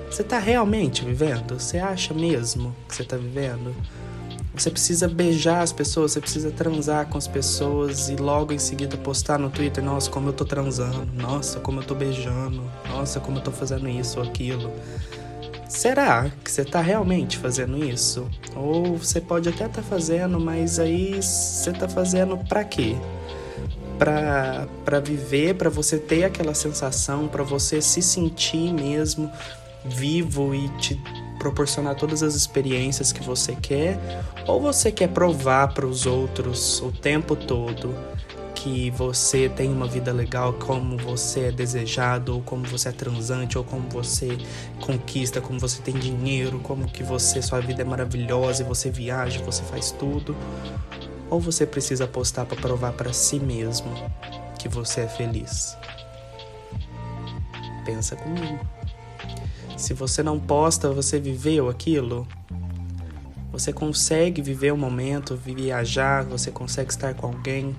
Você 0.10 0.22
está 0.22 0.40
realmente 0.40 1.04
vivendo? 1.04 1.60
Você 1.60 1.78
acha 1.78 2.14
mesmo 2.14 2.76
que 2.88 2.96
você 2.96 3.02
está 3.04 3.18
vivendo? 3.18 3.76
Você 4.56 4.72
precisa 4.72 5.08
beijar 5.08 5.62
as 5.62 5.72
pessoas, 5.72 6.14
você 6.14 6.22
precisa 6.22 6.50
transar 6.50 7.06
com 7.08 7.18
as 7.18 7.28
pessoas 7.28 8.10
e 8.10 8.16
logo 8.16 8.52
em 8.52 8.58
seguida 8.58 8.98
postar 8.98 9.38
no 9.38 9.52
Twitter: 9.52 9.84
Nossa, 9.84 10.10
como 10.10 10.30
eu 10.30 10.34
tô 10.34 10.46
transando, 10.46 11.06
nossa, 11.14 11.60
como 11.60 11.82
eu 11.82 11.86
tô 11.86 11.94
beijando, 11.94 12.64
nossa, 12.90 13.20
como 13.20 13.38
eu 13.38 13.44
tô 13.44 13.52
fazendo 13.52 13.88
isso 13.88 14.20
ou 14.20 14.26
aquilo. 14.26 14.72
Será 15.70 16.32
que 16.44 16.50
você 16.50 16.64
tá 16.64 16.82
realmente 16.82 17.38
fazendo 17.38 17.84
isso? 17.84 18.28
Ou 18.56 18.98
você 18.98 19.20
pode 19.20 19.50
até 19.50 19.66
estar 19.66 19.82
tá 19.82 19.88
fazendo, 19.88 20.40
mas 20.40 20.80
aí 20.80 21.22
você 21.22 21.72
tá 21.74 21.88
fazendo 21.88 22.38
para 22.38 22.64
quê? 22.64 22.96
Pra, 24.00 24.68
pra 24.86 25.00
viver, 25.00 25.56
para 25.56 25.70
você 25.70 25.98
ter 25.98 26.24
aquela 26.24 26.54
sensação, 26.54 27.28
para 27.28 27.44
você 27.44 27.82
se 27.82 28.02
sentir 28.02 28.74
mesmo 28.74 29.32
vivo 29.90 30.54
e 30.54 30.70
te 30.78 31.02
proporcionar 31.38 31.96
todas 31.96 32.24
as 32.24 32.36
experiências 32.36 33.12
que 33.12 33.24
você 33.24 33.56
quer, 33.56 34.00
ou 34.48 34.60
você 34.62 34.92
quer 34.92 35.10
provar 35.10 35.74
para 35.74 35.86
os 35.86 36.06
outros 36.06 36.82
o 36.82 36.92
tempo 36.92 37.36
todo 37.36 37.96
que 38.56 38.90
você 38.92 39.48
tem 39.48 39.72
uma 39.72 39.88
vida 39.88 40.12
legal, 40.12 40.52
como 40.54 40.98
você 40.98 41.42
é 41.42 41.52
desejado, 41.52 42.34
ou 42.34 42.42
como 42.42 42.66
você 42.66 42.90
é 42.90 42.92
transante, 42.92 43.58
ou 43.58 43.64
como 43.64 43.88
você 43.88 44.38
conquista, 44.82 45.40
como 45.40 45.60
você 45.60 45.82
tem 45.82 45.94
dinheiro, 45.94 46.60
como 46.60 46.88
que 46.88 47.04
você 47.04 47.42
sua 47.42 47.60
vida 47.60 47.84
é 47.84 47.86
maravilhosa 47.86 48.64
e 48.64 48.66
você 48.66 48.90
viaja, 48.90 49.42
você 49.44 49.62
faz 49.64 49.92
tudo, 49.92 50.36
ou 51.30 51.40
você 51.40 51.66
precisa 51.66 52.06
apostar 52.06 52.46
para 52.46 52.58
provar 52.58 52.94
para 52.94 53.14
si 53.14 53.40
mesmo 53.40 53.94
que 54.58 54.68
você 54.68 55.02
é 55.02 55.08
feliz. 55.08 55.78
Pensa 57.86 58.16
comigo. 58.16 58.77
Se 59.78 59.94
você 59.94 60.24
não 60.24 60.40
posta, 60.40 60.90
você 60.90 61.20
viveu 61.20 61.70
aquilo? 61.70 62.28
Você 63.52 63.72
consegue 63.72 64.42
viver 64.42 64.74
o 64.74 64.78
momento, 64.78 65.36
viajar, 65.36 66.24
você 66.26 66.50
consegue 66.50 66.90
estar 66.90 67.14
com 67.14 67.28
alguém 67.28 67.76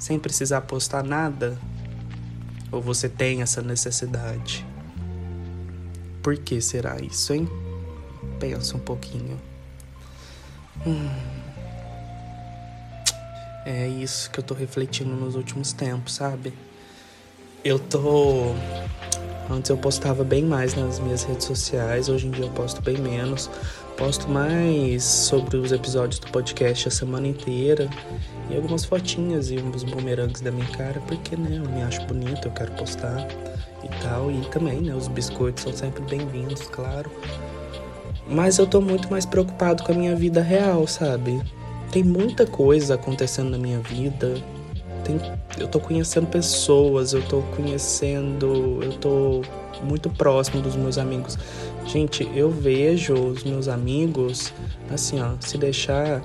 sem 0.00 0.18
precisar 0.18 0.62
postar 0.62 1.04
nada? 1.04 1.56
Ou 2.72 2.82
você 2.82 3.08
tem 3.08 3.42
essa 3.42 3.62
necessidade? 3.62 4.66
Por 6.20 6.36
que 6.36 6.60
será 6.60 7.00
isso, 7.00 7.32
hein? 7.32 7.48
Pensa 8.40 8.76
um 8.76 8.80
pouquinho. 8.80 9.40
Hum. 10.84 11.08
É 13.64 13.86
isso 13.86 14.30
que 14.32 14.40
eu 14.40 14.44
tô 14.44 14.52
refletindo 14.52 15.14
nos 15.14 15.36
últimos 15.36 15.72
tempos, 15.72 16.14
sabe? 16.14 16.52
Eu 17.64 17.78
tô 17.78 18.52
Antes 19.48 19.70
eu 19.70 19.76
postava 19.76 20.24
bem 20.24 20.44
mais 20.44 20.74
nas 20.74 20.98
minhas 20.98 21.22
redes 21.22 21.46
sociais, 21.46 22.08
hoje 22.08 22.26
em 22.26 22.30
dia 22.30 22.44
eu 22.44 22.50
posto 22.50 22.82
bem 22.82 22.98
menos. 22.98 23.48
Posto 23.96 24.28
mais 24.28 25.04
sobre 25.04 25.56
os 25.56 25.72
episódios 25.72 26.18
do 26.18 26.26
podcast 26.30 26.88
a 26.88 26.90
semana 26.90 27.28
inteira 27.28 27.88
e 28.50 28.56
algumas 28.56 28.84
fotinhas 28.84 29.50
e 29.50 29.58
uns 29.58 29.84
bumerangues 29.84 30.40
da 30.40 30.50
minha 30.50 30.66
cara, 30.68 31.00
porque 31.06 31.36
né, 31.36 31.62
eu 31.64 31.70
me 31.70 31.82
acho 31.82 32.04
bonito, 32.06 32.48
eu 32.48 32.52
quero 32.52 32.72
postar 32.72 33.26
e 33.84 33.88
tal. 34.02 34.30
E 34.30 34.40
também, 34.50 34.80
né, 34.80 34.94
os 34.94 35.06
biscoitos 35.08 35.62
são 35.62 35.72
sempre 35.72 36.02
bem-vindos, 36.02 36.62
claro. 36.62 37.10
Mas 38.28 38.58
eu 38.58 38.66
tô 38.66 38.80
muito 38.80 39.08
mais 39.08 39.24
preocupado 39.24 39.84
com 39.84 39.92
a 39.92 39.94
minha 39.94 40.16
vida 40.16 40.42
real, 40.42 40.86
sabe? 40.88 41.40
Tem 41.92 42.02
muita 42.02 42.46
coisa 42.46 42.96
acontecendo 42.96 43.50
na 43.50 43.58
minha 43.58 43.78
vida, 43.78 44.34
tem, 45.06 45.20
eu 45.58 45.68
tô 45.68 45.78
conhecendo 45.78 46.26
pessoas, 46.26 47.12
eu 47.12 47.22
tô 47.22 47.42
conhecendo, 47.54 48.80
eu 48.82 48.92
tô 48.94 49.42
muito 49.82 50.10
próximo 50.10 50.60
dos 50.60 50.74
meus 50.74 50.98
amigos. 50.98 51.38
Gente, 51.86 52.28
eu 52.34 52.50
vejo 52.50 53.14
os 53.14 53.44
meus 53.44 53.68
amigos 53.68 54.52
assim, 54.90 55.20
ó, 55.20 55.34
se 55.40 55.56
deixar 55.56 56.20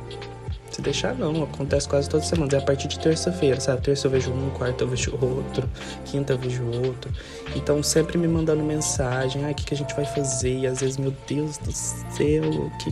se 0.71 0.81
deixar 0.81 1.13
não, 1.13 1.43
acontece 1.43 1.87
quase 1.87 2.09
toda 2.09 2.23
semana. 2.23 2.49
É 2.53 2.57
a 2.57 2.61
partir 2.61 2.87
de 2.87 2.97
terça-feira, 2.97 3.59
sabe? 3.59 3.81
Terça 3.81 4.07
eu 4.07 4.11
vejo 4.11 4.31
um, 4.31 4.49
quarta 4.51 4.85
eu 4.85 4.87
vejo 4.87 5.11
outro, 5.21 5.69
quinta 6.05 6.31
eu 6.31 6.37
vejo 6.37 6.63
outro. 6.65 7.11
Então 7.57 7.83
sempre 7.83 8.17
me 8.17 8.25
mandando 8.25 8.63
mensagem, 8.63 9.43
ah, 9.43 9.51
o 9.51 9.53
que, 9.53 9.65
que 9.65 9.73
a 9.73 9.77
gente 9.77 9.93
vai 9.93 10.05
fazer? 10.05 10.59
E 10.59 10.67
às 10.67 10.79
vezes, 10.79 10.95
meu 10.95 11.13
Deus 11.27 11.57
do 11.57 11.73
céu, 11.73 12.49
o 12.49 12.77
que, 12.77 12.91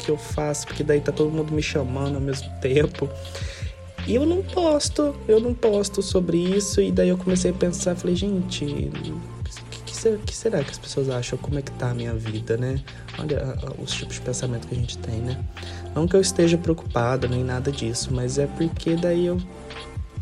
que 0.00 0.08
eu 0.10 0.16
faço? 0.16 0.66
Porque 0.66 0.82
daí 0.82 1.00
tá 1.00 1.12
todo 1.12 1.30
mundo 1.30 1.52
me 1.52 1.62
chamando 1.62 2.16
ao 2.16 2.20
mesmo 2.20 2.50
tempo. 2.60 3.08
E 4.10 4.16
eu 4.16 4.26
não 4.26 4.42
posto, 4.42 5.14
eu 5.28 5.38
não 5.38 5.54
posto 5.54 6.02
sobre 6.02 6.36
isso. 6.36 6.80
E 6.80 6.90
daí 6.90 7.10
eu 7.10 7.16
comecei 7.16 7.52
a 7.52 7.54
pensar, 7.54 7.94
falei, 7.94 8.16
gente, 8.16 8.64
que, 8.64 9.92
que, 9.92 10.18
que 10.18 10.34
será 10.34 10.64
que 10.64 10.70
as 10.72 10.78
pessoas 10.78 11.08
acham? 11.08 11.38
Como 11.38 11.60
é 11.60 11.62
que 11.62 11.70
tá 11.70 11.90
a 11.90 11.94
minha 11.94 12.12
vida, 12.12 12.56
né? 12.56 12.82
Olha 13.16 13.56
os 13.78 13.92
tipos 13.92 14.16
de 14.16 14.22
pensamento 14.22 14.66
que 14.66 14.74
a 14.74 14.78
gente 14.78 14.98
tem, 14.98 15.20
né? 15.20 15.38
Não 15.94 16.08
que 16.08 16.16
eu 16.16 16.20
esteja 16.20 16.58
preocupado 16.58 17.28
nem 17.28 17.44
nada 17.44 17.70
disso, 17.70 18.12
mas 18.12 18.36
é 18.36 18.48
porque 18.48 18.96
daí 18.96 19.26
eu 19.26 19.40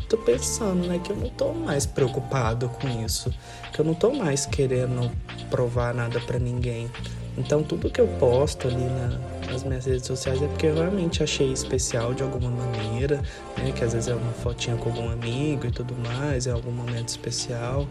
tô 0.07 0.17
pensando, 0.17 0.87
né, 0.87 0.99
que 1.03 1.11
eu 1.11 1.15
não 1.15 1.29
tô 1.29 1.51
mais 1.51 1.87
preocupado 1.87 2.69
com 2.69 2.87
isso, 3.03 3.33
que 3.73 3.81
eu 3.81 3.85
não 3.85 3.95
tô 3.95 4.11
mais 4.11 4.45
querendo 4.45 5.11
provar 5.49 5.95
nada 5.95 6.19
para 6.19 6.37
ninguém. 6.37 6.91
Então 7.35 7.63
tudo 7.63 7.89
que 7.89 7.99
eu 7.99 8.07
posto 8.19 8.67
ali 8.67 8.83
na, 8.83 9.19
nas 9.49 9.63
minhas 9.63 9.85
redes 9.85 10.05
sociais 10.05 10.41
é 10.41 10.47
porque 10.47 10.67
eu 10.67 10.75
realmente 10.75 11.23
achei 11.23 11.51
especial 11.51 12.13
de 12.13 12.23
alguma 12.23 12.49
maneira, 12.49 13.21
né? 13.57 13.71
Que 13.71 13.83
às 13.83 13.93
vezes 13.93 14.07
é 14.07 14.15
uma 14.15 14.31
fotinha 14.33 14.75
com 14.77 14.89
algum 14.89 15.09
amigo 15.09 15.67
e 15.67 15.71
tudo 15.71 15.95
mais, 15.95 16.47
é 16.47 16.51
algum 16.51 16.71
momento 16.71 17.09
especial. 17.09 17.87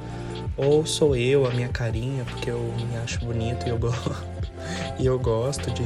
Ou 0.57 0.87
sou 0.87 1.15
eu, 1.17 1.47
a 1.47 1.51
minha 1.51 1.69
carinha, 1.69 2.25
porque 2.25 2.51
eu 2.51 2.59
me 2.91 2.97
acho 2.99 3.25
bonito 3.25 3.67
e 3.67 3.71
eu 3.71 3.79
gosto, 3.79 4.25
e 4.99 5.07
eu 5.07 5.19
gosto 5.19 5.71
de, 5.71 5.85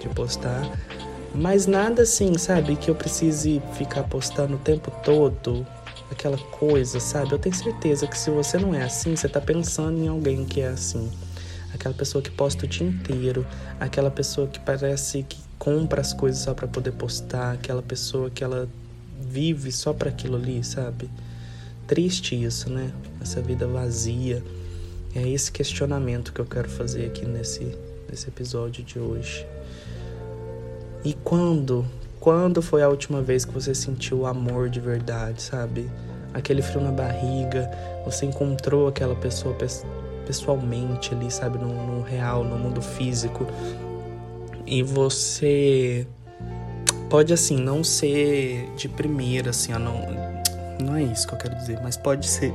de 0.00 0.08
postar. 0.14 0.68
Mas 1.34 1.66
nada 1.66 2.02
assim, 2.02 2.38
sabe, 2.38 2.76
que 2.76 2.90
eu 2.90 2.94
precise 2.94 3.60
ficar 3.72 4.04
postando 4.04 4.54
o 4.54 4.58
tempo 4.58 4.90
todo 5.02 5.66
aquela 6.10 6.38
coisa, 6.38 7.00
sabe? 7.00 7.32
Eu 7.32 7.38
tenho 7.38 7.54
certeza 7.54 8.06
que 8.06 8.16
se 8.16 8.30
você 8.30 8.56
não 8.56 8.74
é 8.74 8.84
assim, 8.84 9.16
você 9.16 9.28
tá 9.28 9.40
pensando 9.40 9.98
em 9.98 10.06
alguém 10.06 10.44
que 10.44 10.60
é 10.60 10.68
assim 10.68 11.10
aquela 11.84 11.94
pessoa 11.94 12.22
que 12.22 12.30
posta 12.30 12.64
o 12.64 12.68
dia 12.68 12.86
inteiro, 12.86 13.46
aquela 13.78 14.10
pessoa 14.10 14.46
que 14.46 14.58
parece 14.58 15.22
que 15.22 15.36
compra 15.58 16.00
as 16.00 16.14
coisas 16.14 16.40
só 16.40 16.54
para 16.54 16.66
poder 16.66 16.92
postar, 16.92 17.52
aquela 17.52 17.82
pessoa 17.82 18.30
que 18.30 18.42
ela 18.42 18.66
vive 19.20 19.70
só 19.70 19.92
para 19.92 20.08
aquilo 20.08 20.36
ali, 20.36 20.64
sabe? 20.64 21.10
Triste 21.86 22.42
isso, 22.42 22.70
né? 22.70 22.90
Essa 23.20 23.42
vida 23.42 23.66
vazia. 23.66 24.42
É 25.14 25.28
esse 25.28 25.52
questionamento 25.52 26.32
que 26.32 26.40
eu 26.40 26.46
quero 26.46 26.70
fazer 26.70 27.06
aqui 27.06 27.26
nesse, 27.26 27.76
nesse 28.08 28.28
episódio 28.28 28.82
de 28.82 28.98
hoje. 28.98 29.46
E 31.04 31.12
quando? 31.12 31.84
Quando 32.18 32.62
foi 32.62 32.82
a 32.82 32.88
última 32.88 33.20
vez 33.20 33.44
que 33.44 33.52
você 33.52 33.74
sentiu 33.74 34.20
o 34.20 34.26
amor 34.26 34.70
de 34.70 34.80
verdade, 34.80 35.42
sabe? 35.42 35.90
Aquele 36.32 36.62
frio 36.62 36.80
na 36.80 36.90
barriga, 36.90 37.70
você 38.06 38.24
encontrou 38.24 38.88
aquela 38.88 39.14
pessoa 39.14 39.54
pessoalmente 40.26 41.14
ali, 41.14 41.30
sabe, 41.30 41.58
no, 41.58 41.68
no 41.86 42.02
real, 42.02 42.44
no 42.44 42.58
mundo 42.58 42.82
físico. 42.82 43.46
E 44.66 44.82
você 44.82 46.06
pode 47.08 47.32
assim 47.32 47.56
não 47.56 47.84
ser 47.84 48.70
de 48.76 48.88
primeira, 48.88 49.50
assim, 49.50 49.72
ó, 49.72 49.78
não, 49.78 50.00
não 50.80 50.96
é 50.96 51.02
isso 51.02 51.26
que 51.28 51.34
eu 51.34 51.38
quero 51.38 51.54
dizer, 51.54 51.80
mas 51.82 51.96
pode 51.96 52.26
ser 52.26 52.52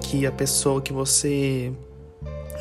que 0.00 0.26
a 0.26 0.32
pessoa 0.32 0.80
que 0.80 0.92
você 0.92 1.72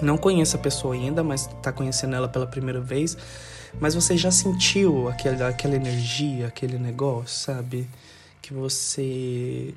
não 0.02 0.18
conhece 0.18 0.56
a 0.56 0.60
pessoa 0.60 0.94
ainda, 0.94 1.24
mas 1.24 1.48
tá 1.62 1.72
conhecendo 1.72 2.16
ela 2.16 2.28
pela 2.28 2.48
primeira 2.48 2.82
vez, 2.82 3.18
mas 3.80 3.94
você 3.94 4.18
já 4.18 4.32
sentiu 4.32 5.10
aquela, 5.10 5.48
aquela 5.48 5.76
energia, 5.76 6.48
aquele 6.48 6.78
negócio, 6.78 7.54
sabe? 7.54 7.88
Que 8.42 8.54
você 8.54 9.74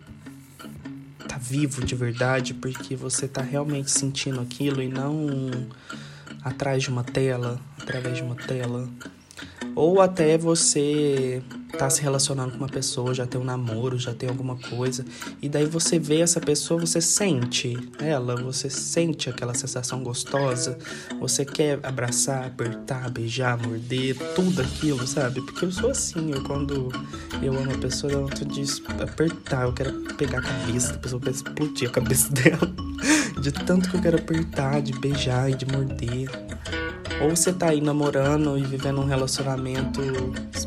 tá 1.35 1.39
vivo 1.41 1.85
de 1.85 1.97
verdade 1.97 2.55
porque 2.55 2.95
você 2.95 3.27
tá 3.27 3.43
realmente 3.43 3.91
sentindo 3.91 4.41
aquilo 4.41 4.81
e 4.81 4.89
não 4.89 5.51
atrás 6.45 6.85
de 6.85 6.91
uma 6.91 7.03
tela, 7.03 7.61
através 7.81 8.19
de 8.19 8.23
uma 8.23 8.37
tela. 8.37 8.89
Ou 9.75 10.01
até 10.01 10.39
você 10.39 11.43
tá 11.75 11.91
se 11.91 12.01
relacionando 12.01 12.53
com 12.53 12.59
uma 12.59 12.69
pessoa, 12.69 13.13
já 13.15 13.27
tem 13.27 13.41
um 13.41 13.45
namoro, 13.45 13.99
já 13.99 14.15
tem 14.15 14.29
alguma 14.29 14.57
coisa, 14.57 15.05
e 15.43 15.49
daí 15.49 15.67
você 15.67 15.99
vê 15.99 16.21
essa 16.21 16.41
pessoa, 16.41 16.81
você 16.81 17.01
sente 17.01 17.77
ela, 17.99 18.37
você 18.37 18.71
sente 18.71 19.29
aquela 19.29 19.55
sensação 19.55 20.03
gostosa, 20.03 20.79
você 21.21 21.45
quer 21.45 21.81
abraçar, 21.83 22.47
apertar, 22.47 23.11
beijar, 23.11 23.59
morder, 23.59 24.17
tudo 24.35 24.63
aquilo, 24.63 25.07
sabe? 25.07 25.41
Porque 25.41 25.65
eu 25.65 25.73
sou 25.73 25.91
assim, 25.91 26.33
eu 26.33 26.43
quando 26.45 26.91
eu 27.43 27.57
amo 27.57 27.73
a 27.73 27.79
pessoa, 27.79 28.13
eu 28.13 28.19
amo 28.21 28.31
de 28.31 28.65
apertar, 29.03 29.67
eu 29.67 29.73
quero 29.73 29.93
pegar 30.15 30.39
a 30.39 30.43
cabeça 30.43 30.93
da 30.93 30.99
pessoa, 30.99 31.19
eu 31.19 31.25
quero 31.25 31.37
explodir 31.37 31.89
a 31.89 31.93
cabeça 31.93 32.31
dela, 32.33 32.75
de 33.41 33.53
tanto 33.53 33.91
que 33.91 33.97
eu 33.97 34.01
quero 34.01 34.17
apertar, 34.17 34.81
de 34.81 34.93
beijar 34.99 35.51
e 35.51 35.55
de 35.55 35.67
morder. 35.67 36.31
Ou 37.23 37.31
você 37.31 37.53
tá 37.53 37.69
aí 37.69 37.81
namorando 37.81 38.59
e 38.59 38.63
vivendo 38.63 39.01
um 39.01 39.05
relacionamento 39.05 40.01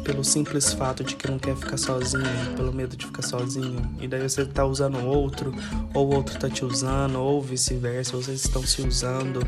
pelo 0.07 0.23
simples 0.23 0.71
fato 0.71 1.03
de 1.03 1.17
que 1.17 1.29
não 1.29 1.37
quer 1.37 1.53
ficar 1.57 1.75
sozinho, 1.75 2.23
pelo 2.55 2.71
medo 2.71 2.95
de 2.95 3.05
ficar 3.05 3.23
sozinho. 3.23 3.81
E 3.99 4.07
daí 4.07 4.21
você 4.21 4.45
tá 4.45 4.63
usando 4.65 5.05
outro, 5.05 5.53
ou 5.93 6.07
o 6.07 6.15
outro 6.15 6.39
tá 6.39 6.49
te 6.49 6.63
usando, 6.63 7.19
ou 7.19 7.41
vice-versa, 7.41 8.15
vocês 8.15 8.45
estão 8.45 8.65
se 8.65 8.81
usando 8.81 9.45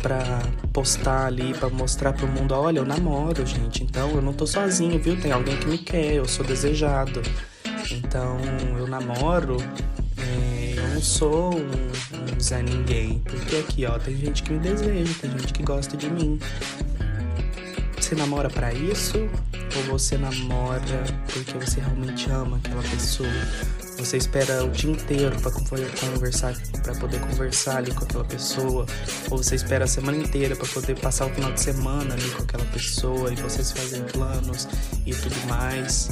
para 0.00 0.40
postar 0.72 1.26
ali, 1.26 1.52
para 1.52 1.68
mostrar 1.68 2.14
pro 2.14 2.26
mundo, 2.26 2.54
olha, 2.54 2.78
eu 2.78 2.86
namoro, 2.86 3.44
gente. 3.44 3.84
Então 3.84 4.10
eu 4.12 4.22
não 4.22 4.32
tô 4.32 4.46
sozinho, 4.46 4.98
viu? 4.98 5.20
Tem 5.20 5.30
alguém 5.30 5.58
que 5.58 5.66
me 5.66 5.76
quer, 5.76 6.14
eu 6.14 6.26
sou 6.26 6.44
desejado. 6.44 7.20
Então 7.90 8.38
eu 8.78 8.86
namoro, 8.86 9.58
é, 10.16 10.74
eu 10.74 10.88
não 10.88 11.02
sou 11.02 11.54
um 11.54 12.40
Zé 12.40 12.62
Ninguém. 12.62 13.18
Porque 13.26 13.56
aqui, 13.56 13.84
ó, 13.84 13.98
tem 13.98 14.16
gente 14.16 14.42
que 14.42 14.54
me 14.54 14.58
deseja, 14.58 15.12
tem 15.20 15.30
gente 15.32 15.52
que 15.52 15.62
gosta 15.62 15.98
de 15.98 16.08
mim. 16.08 16.40
Você 18.00 18.14
namora 18.14 18.48
para 18.48 18.72
isso? 18.72 19.28
Ou 19.76 19.82
você 19.84 20.18
namora 20.18 21.04
porque 21.32 21.58
você 21.58 21.80
realmente 21.80 22.30
ama 22.30 22.58
aquela 22.58 22.82
pessoa? 22.82 23.28
Você 23.98 24.16
espera 24.16 24.64
o 24.64 24.70
dia 24.70 24.90
inteiro 24.90 25.38
para 25.40 25.50
conversar, 25.50 26.54
para 26.82 26.94
poder 26.94 27.20
conversar 27.20 27.76
ali 27.76 27.92
com 27.94 28.04
aquela 28.04 28.24
pessoa, 28.24 28.86
ou 29.30 29.38
você 29.38 29.54
espera 29.54 29.84
a 29.84 29.88
semana 29.88 30.18
inteira 30.18 30.56
para 30.56 30.66
poder 30.66 30.98
passar 30.98 31.26
o 31.26 31.30
final 31.30 31.52
de 31.52 31.60
semana 31.60 32.14
ali 32.14 32.30
com 32.30 32.42
aquela 32.42 32.64
pessoa 32.66 33.32
e 33.32 33.36
vocês 33.36 33.70
fazem 33.70 34.02
planos 34.04 34.68
e 35.06 35.14
tudo 35.14 35.36
mais 35.46 36.10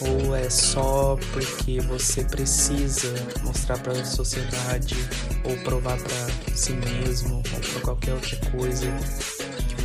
ou 0.00 0.34
é 0.34 0.48
só 0.48 1.16
porque 1.32 1.80
você 1.80 2.24
precisa 2.24 3.12
mostrar 3.42 3.78
para 3.78 3.92
a 3.92 4.04
sociedade 4.04 4.96
ou 5.44 5.56
provar 5.58 5.98
para 5.98 6.56
si 6.56 6.72
mesmo 6.72 7.36
ou 7.36 7.42
para 7.42 7.80
qualquer 7.80 8.14
outra 8.14 8.36
coisa 8.50 8.86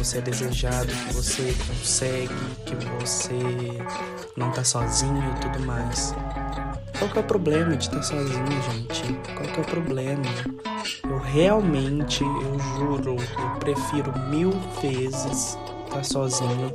você 0.05 0.19
é 0.19 0.21
desejado, 0.21 0.85
que 0.85 1.13
você 1.13 1.55
consegue, 1.67 2.29
que 2.63 2.75
você 2.99 3.33
não 4.37 4.51
tá 4.51 4.63
sozinho 4.63 5.23
e 5.35 5.39
tudo 5.39 5.65
mais. 5.65 6.13
Qual 6.99 7.09
que 7.09 7.17
é 7.17 7.21
o 7.21 7.23
problema 7.23 7.75
de 7.75 7.85
estar 7.85 7.97
tá 7.97 8.03
sozinho, 8.03 8.61
gente? 8.71 9.19
Qual 9.33 9.47
que 9.47 9.59
é 9.59 9.63
o 9.63 9.65
problema? 9.65 10.23
Eu 11.03 11.17
realmente, 11.17 12.23
eu 12.23 12.59
juro, 12.77 13.15
eu 13.15 13.59
prefiro 13.59 14.13
mil 14.29 14.51
vezes 14.79 15.57
estar 15.85 15.89
tá 15.89 16.03
sozinho 16.03 16.71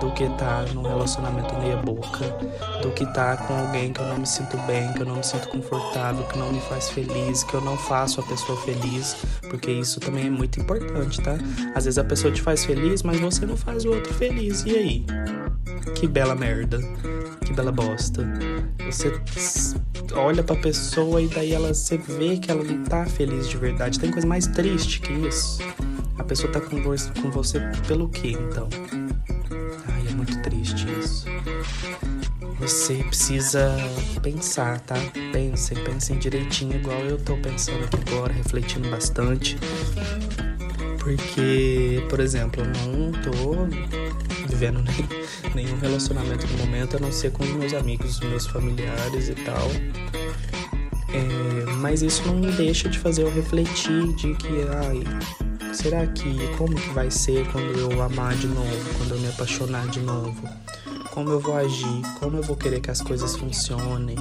do 0.00 0.10
que 0.12 0.28
tá 0.30 0.64
num 0.74 0.82
relacionamento 0.82 1.54
meia 1.56 1.76
boca, 1.76 2.24
do 2.82 2.90
que 2.90 3.06
tá 3.12 3.36
com 3.36 3.54
alguém 3.54 3.92
que 3.92 4.00
eu 4.00 4.06
não 4.06 4.18
me 4.18 4.26
sinto 4.26 4.56
bem, 4.58 4.92
que 4.92 5.00
eu 5.02 5.06
não 5.06 5.16
me 5.16 5.24
sinto 5.24 5.48
confortável, 5.48 6.24
que 6.24 6.38
não 6.38 6.52
me 6.52 6.60
faz 6.60 6.90
feliz, 6.90 7.42
que 7.44 7.54
eu 7.54 7.60
não 7.60 7.76
faço 7.76 8.20
a 8.20 8.22
pessoa 8.24 8.58
feliz, 8.62 9.16
porque 9.48 9.70
isso 9.70 10.00
também 10.00 10.26
é 10.26 10.30
muito 10.30 10.60
importante, 10.60 11.20
tá? 11.22 11.36
Às 11.74 11.84
vezes 11.84 11.98
a 11.98 12.04
pessoa 12.04 12.32
te 12.32 12.42
faz 12.42 12.64
feliz, 12.64 13.02
mas 13.02 13.20
você 13.20 13.46
não 13.46 13.56
faz 13.56 13.84
o 13.84 13.90
outro 13.90 14.12
feliz. 14.14 14.64
E 14.64 14.76
aí? 14.76 15.06
Que 15.94 16.06
bela 16.06 16.34
merda. 16.34 16.78
Que 17.44 17.52
bela 17.52 17.72
bosta. 17.72 18.26
Você 18.84 19.12
olha 20.14 20.42
pra 20.42 20.56
pessoa 20.56 21.22
e 21.22 21.28
daí 21.28 21.52
ela 21.52 21.72
você 21.72 21.96
vê 21.96 22.36
que 22.38 22.50
ela 22.50 22.62
não 22.62 22.82
tá 22.84 23.06
feliz 23.06 23.48
de 23.48 23.56
verdade. 23.56 23.98
Tem 23.98 24.10
coisa 24.10 24.26
mais 24.26 24.46
triste 24.46 25.00
que 25.00 25.12
isso. 25.12 25.58
A 26.18 26.24
pessoa 26.24 26.52
tá 26.52 26.60
com 26.60 27.30
você 27.30 27.60
pelo 27.86 28.08
quê, 28.08 28.32
então? 28.32 28.68
Você 32.66 32.94
precisa 32.94 33.76
pensar, 34.20 34.80
tá? 34.80 34.96
Pensem, 35.32 35.78
pensem 35.84 36.18
direitinho, 36.18 36.74
igual 36.74 36.98
eu 36.98 37.16
tô 37.16 37.36
pensando 37.36 37.84
aqui 37.84 37.96
agora, 38.10 38.32
refletindo 38.32 38.90
bastante. 38.90 39.56
Porque, 40.98 42.04
por 42.10 42.18
exemplo, 42.18 42.64
eu 42.64 42.90
não 42.90 43.12
tô 43.22 44.48
vivendo 44.48 44.82
nem, 45.54 45.64
nenhum 45.64 45.78
relacionamento 45.78 46.44
no 46.48 46.58
momento, 46.58 46.96
a 46.96 46.98
não 46.98 47.12
ser 47.12 47.30
com 47.30 47.44
meus 47.44 47.72
amigos, 47.72 48.18
meus 48.18 48.48
familiares 48.48 49.28
e 49.28 49.36
tal. 49.36 49.70
É, 51.14 51.70
mas 51.76 52.02
isso 52.02 52.26
não 52.26 52.34
me 52.34 52.50
deixa 52.50 52.88
de 52.88 52.98
fazer 52.98 53.22
eu 53.22 53.32
refletir 53.32 54.12
de 54.16 54.34
que, 54.34 54.66
ai, 54.74 55.04
será 55.72 56.04
que 56.08 56.36
como 56.58 56.74
que 56.74 56.90
vai 56.90 57.12
ser 57.12 57.46
quando 57.52 57.78
eu 57.78 58.02
amar 58.02 58.34
de 58.34 58.48
novo, 58.48 58.94
quando 58.98 59.14
eu 59.14 59.20
me 59.20 59.28
apaixonar 59.28 59.86
de 59.86 60.00
novo? 60.00 60.65
Como 61.16 61.30
eu 61.30 61.40
vou 61.40 61.56
agir? 61.56 62.02
Como 62.20 62.36
eu 62.36 62.42
vou 62.42 62.54
querer 62.54 62.78
que 62.78 62.90
as 62.90 63.00
coisas 63.00 63.34
funcionem? 63.36 64.16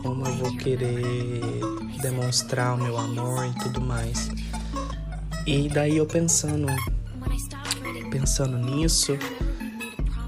Como 0.00 0.24
eu 0.24 0.32
vou 0.36 0.56
querer 0.56 1.42
demonstrar 2.00 2.76
o 2.76 2.78
meu 2.78 2.96
amor 2.96 3.46
e 3.46 3.52
tudo 3.64 3.80
mais? 3.80 4.30
E 5.44 5.68
daí 5.68 5.96
eu 5.96 6.06
pensando 6.06 6.68
pensando 8.12 8.56
nisso, 8.58 9.18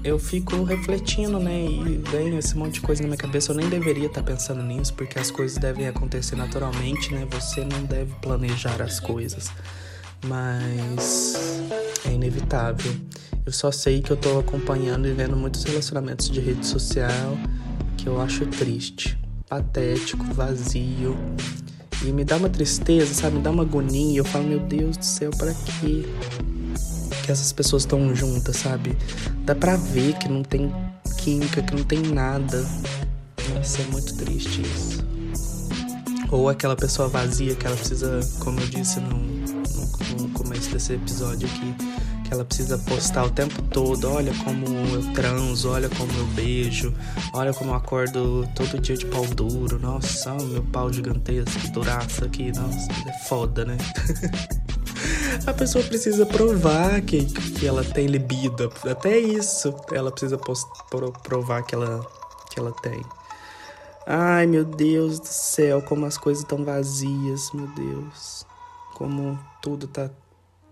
eu 0.03 0.19
fico 0.19 0.61
refletindo, 0.63 1.39
né? 1.39 1.63
E 1.63 2.03
vem 2.11 2.37
esse 2.37 2.57
monte 2.57 2.73
de 2.73 2.81
coisa 2.81 3.01
na 3.01 3.07
minha 3.07 3.17
cabeça. 3.17 3.53
Eu 3.53 3.55
nem 3.55 3.69
deveria 3.69 4.07
estar 4.07 4.21
pensando 4.21 4.61
nisso, 4.61 4.93
porque 4.95 5.17
as 5.17 5.31
coisas 5.31 5.57
devem 5.57 5.87
acontecer 5.87 6.35
naturalmente, 6.35 7.13
né? 7.13 7.25
Você 7.31 7.61
não 7.61 7.85
deve 7.85 8.13
planejar 8.15 8.81
as 8.81 8.99
coisas 8.99 9.49
mas 10.25 11.71
é 12.05 12.11
inevitável. 12.11 12.93
Eu 13.49 13.53
só 13.53 13.71
sei 13.71 13.99
que 13.99 14.11
eu 14.11 14.15
tô 14.15 14.37
acompanhando 14.37 15.07
e 15.07 15.11
vendo 15.11 15.35
muitos 15.35 15.63
relacionamentos 15.63 16.29
de 16.29 16.39
rede 16.39 16.63
social 16.63 17.35
que 17.97 18.05
eu 18.05 18.21
acho 18.21 18.45
triste, 18.45 19.17
patético, 19.49 20.23
vazio. 20.35 21.17
E 22.05 22.11
me 22.11 22.23
dá 22.23 22.37
uma 22.37 22.47
tristeza, 22.47 23.11
sabe? 23.11 23.37
Me 23.37 23.41
dá 23.41 23.49
uma 23.49 23.63
agonia. 23.63 24.19
Eu 24.19 24.23
falo, 24.23 24.47
meu 24.47 24.59
Deus 24.59 24.97
do 24.97 25.03
céu, 25.03 25.31
para 25.31 25.51
quê? 25.51 26.05
Que 27.25 27.31
essas 27.31 27.51
pessoas 27.51 27.81
estão 27.81 28.13
juntas, 28.13 28.55
sabe? 28.55 28.95
Dá 29.45 29.55
pra 29.55 29.75
ver 29.77 30.15
que 30.19 30.29
não 30.29 30.43
tem 30.43 30.71
química, 31.17 31.63
que 31.63 31.75
não 31.75 31.83
tem 31.83 32.03
nada. 32.03 32.63
Nossa, 33.55 33.81
é 33.81 33.85
muito 33.85 34.15
triste 34.15 34.61
isso. 34.61 35.03
Ou 36.29 36.49
aquela 36.49 36.75
pessoa 36.75 37.07
vazia 37.07 37.55
que 37.55 37.65
ela 37.65 37.75
precisa, 37.75 38.19
como 38.41 38.59
eu 38.59 38.67
disse, 38.67 38.99
não 38.99 39.27
no 40.21 40.29
começo 40.29 40.69
desse 40.69 40.93
episódio 40.93 41.47
aqui, 41.47 41.75
que 42.29 42.33
ela 42.35 42.45
precisa 42.45 42.77
postar 42.77 43.25
o 43.25 43.31
tempo 43.31 43.59
todo, 43.63 44.07
olha 44.07 44.31
como 44.43 44.67
eu 44.67 45.13
transo, 45.13 45.71
olha 45.71 45.89
como 45.89 46.11
eu 46.13 46.25
beijo, 46.27 46.93
olha 47.33 47.51
como 47.51 47.71
eu 47.71 47.75
acordo 47.75 48.47
todo 48.55 48.79
dia 48.79 48.95
de 48.95 49.07
pau 49.07 49.25
duro, 49.25 49.79
nossa, 49.79 50.35
meu 50.35 50.63
pau 50.63 50.93
gigantesco, 50.93 51.71
duraço 51.71 52.23
aqui, 52.23 52.51
nossa, 52.51 52.87
é 53.07 53.13
foda, 53.27 53.65
né? 53.65 53.77
A 55.47 55.53
pessoa 55.53 55.83
precisa 55.83 56.25
provar 56.25 57.01
que, 57.01 57.25
que 57.25 57.65
ela 57.65 57.83
tem 57.83 58.05
libido, 58.05 58.71
até 58.89 59.17
isso 59.17 59.73
ela 59.91 60.11
precisa 60.11 60.37
post, 60.37 60.67
provar 61.23 61.63
que 61.63 61.73
ela, 61.73 62.05
que 62.51 62.59
ela 62.59 62.71
tem. 62.83 63.01
Ai, 64.05 64.45
meu 64.45 64.65
Deus 64.65 65.19
do 65.19 65.27
céu, 65.27 65.81
como 65.81 66.05
as 66.05 66.17
coisas 66.17 66.43
estão 66.43 66.63
vazias, 66.63 67.51
meu 67.53 67.67
Deus. 67.67 68.45
Como 68.95 69.39
tudo 69.61 69.87
tá 69.87 70.09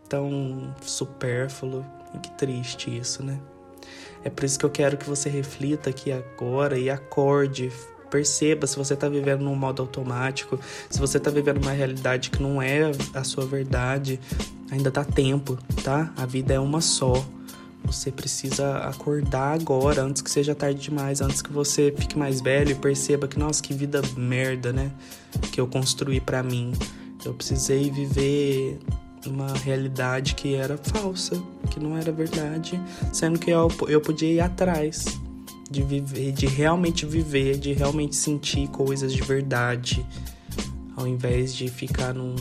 tão 0.08 0.74
supérfluo 0.82 1.86
e 2.16 2.20
que 2.20 2.32
triste 2.32 2.96
isso, 2.96 3.24
né? 3.24 3.40
É 4.24 4.30
por 4.30 4.44
isso 4.44 4.58
que 4.60 4.66
eu 4.66 4.70
quero 4.70 4.98
que 4.98 5.08
você 5.08 5.30
reflita 5.30 5.90
aqui 5.90 6.12
agora 6.12 6.78
e 6.78 6.90
acorde, 6.90 7.72
perceba 8.10 8.66
se 8.66 8.76
você 8.78 8.94
está 8.94 9.08
vivendo 9.08 9.42
num 9.42 9.56
modo 9.56 9.82
automático, 9.82 10.60
se 10.90 11.00
você 11.00 11.18
está 11.18 11.30
vivendo 11.30 11.62
uma 11.62 11.72
realidade 11.72 12.30
que 12.30 12.42
não 12.42 12.62
é 12.62 12.92
a 13.14 13.24
sua 13.24 13.46
verdade, 13.46 14.20
ainda 14.72 14.90
dá 14.90 15.04
tempo, 15.04 15.58
tá? 15.84 16.12
A 16.18 16.26
vida 16.26 16.54
é 16.54 16.60
uma 16.60 16.82
só. 16.82 17.24
Você 17.86 18.12
precisa 18.12 18.80
acordar 18.80 19.54
agora, 19.54 20.02
antes 20.02 20.22
que 20.22 20.30
seja 20.30 20.54
tarde 20.54 20.82
demais, 20.82 21.22
antes 21.22 21.42
que 21.42 21.54
você 21.54 21.94
fique 21.98 22.18
mais 22.18 22.42
velho 22.42 22.72
e 22.72 22.76
perceba 22.76 23.28
que, 23.30 23.40
nossa, 23.40 23.64
que 23.64 23.74
vida 23.74 24.02
merda, 24.18 24.74
né? 24.74 24.92
Que 25.54 25.62
eu 25.62 25.68
construí 25.68 26.20
para 26.20 26.44
mim. 26.44 26.74
Eu 27.24 27.34
precisei 27.34 27.90
viver 27.90 28.80
uma 29.26 29.54
realidade 29.54 30.36
que 30.36 30.56
era 30.56 30.78
falsa, 30.78 31.42
que 31.72 31.80
não 31.80 31.98
era 31.98 32.12
verdade, 32.12 32.80
sendo 33.12 33.40
que 33.40 33.52
eu, 33.52 33.70
eu 33.88 34.00
podia 34.00 34.32
ir 34.32 34.40
atrás 34.40 35.06
de 35.70 35.84
viver, 35.84 36.32
de 36.32 36.46
realmente 36.46 37.06
viver, 37.06 37.58
de 37.58 37.74
realmente 37.74 38.16
sentir 38.16 38.68
coisas 38.70 39.12
de 39.12 39.22
verdade, 39.22 40.06
ao 40.96 41.08
invés 41.08 41.54
de 41.54 41.68
ficar 41.68 42.14
num, 42.14 42.36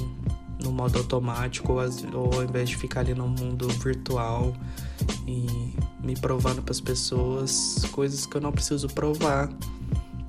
no 0.63 0.71
modo 0.71 0.99
automático 0.99 1.73
ou, 1.73 1.81
ou 2.15 2.35
ao 2.35 2.45
invés 2.45 2.69
de 2.69 2.77
ficar 2.77 3.01
ali 3.01 3.15
no 3.15 3.29
mundo 3.29 3.69
virtual 3.69 4.55
e 5.27 5.75
me 6.03 6.15
provando 6.15 6.63
para 6.63 6.73
as 6.73 6.81
pessoas 6.81 7.85
coisas 7.91 8.27
que 8.27 8.37
eu 8.37 8.41
não 8.41 8.53
preciso 8.53 8.89
provar 8.89 9.51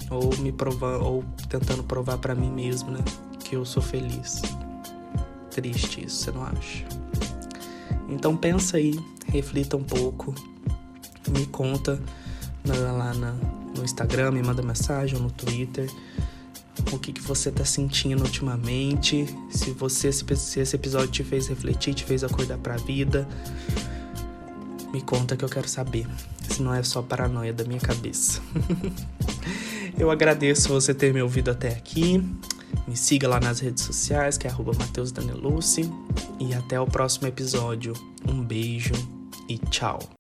ou 0.09 0.35
me 0.37 0.51
provar 0.51 0.97
ou 0.97 1.23
tentando 1.49 1.83
provar 1.83 2.17
para 2.17 2.33
mim 2.33 2.49
mesmo, 2.49 2.91
né, 2.91 2.99
que 3.39 3.55
eu 3.55 3.63
sou 3.63 3.81
feliz. 3.81 4.41
Triste 5.57 6.05
isso, 6.05 6.17
você 6.17 6.31
não 6.31 6.43
acha? 6.43 6.85
Então 8.07 8.37
pensa 8.37 8.77
aí, 8.77 8.99
reflita 9.25 9.75
um 9.75 9.83
pouco, 9.83 10.35
me 11.29 11.47
conta 11.47 11.99
lá 12.63 13.11
na, 13.15 13.31
no 13.75 13.83
Instagram, 13.83 14.33
me 14.33 14.43
manda 14.43 14.61
mensagem 14.61 15.15
ou 15.15 15.23
no 15.23 15.31
Twitter 15.31 15.89
o 16.91 16.99
que, 16.99 17.11
que 17.11 17.21
você 17.21 17.49
tá 17.51 17.65
sentindo 17.65 18.23
ultimamente, 18.23 19.25
se 19.49 19.71
você 19.71 20.11
se 20.11 20.59
esse 20.59 20.75
episódio 20.75 21.09
te 21.09 21.23
fez 21.23 21.47
refletir, 21.47 21.95
te 21.95 22.05
fez 22.05 22.23
acordar 22.23 22.59
pra 22.59 22.77
vida. 22.77 23.27
Me 24.93 25.01
conta 25.01 25.35
que 25.35 25.43
eu 25.43 25.49
quero 25.49 25.67
saber. 25.67 26.07
Se 26.47 26.61
não 26.61 26.71
é 26.71 26.83
só 26.83 27.01
paranoia 27.01 27.51
da 27.51 27.63
minha 27.63 27.79
cabeça. 27.79 28.41
eu 29.97 30.11
agradeço 30.11 30.69
você 30.69 30.93
ter 30.93 31.11
me 31.11 31.21
ouvido 31.21 31.49
até 31.49 31.69
aqui. 31.69 32.23
Me 32.87 32.95
siga 32.95 33.27
lá 33.27 33.39
nas 33.39 33.59
redes 33.59 33.83
sociais, 33.83 34.37
que 34.37 34.47
é 34.47 34.49
Mateus 34.77 35.11
E 36.39 36.53
até 36.53 36.79
o 36.79 36.85
próximo 36.85 37.27
episódio. 37.27 37.93
Um 38.27 38.41
beijo 38.41 38.93
e 39.49 39.57
tchau. 39.57 40.16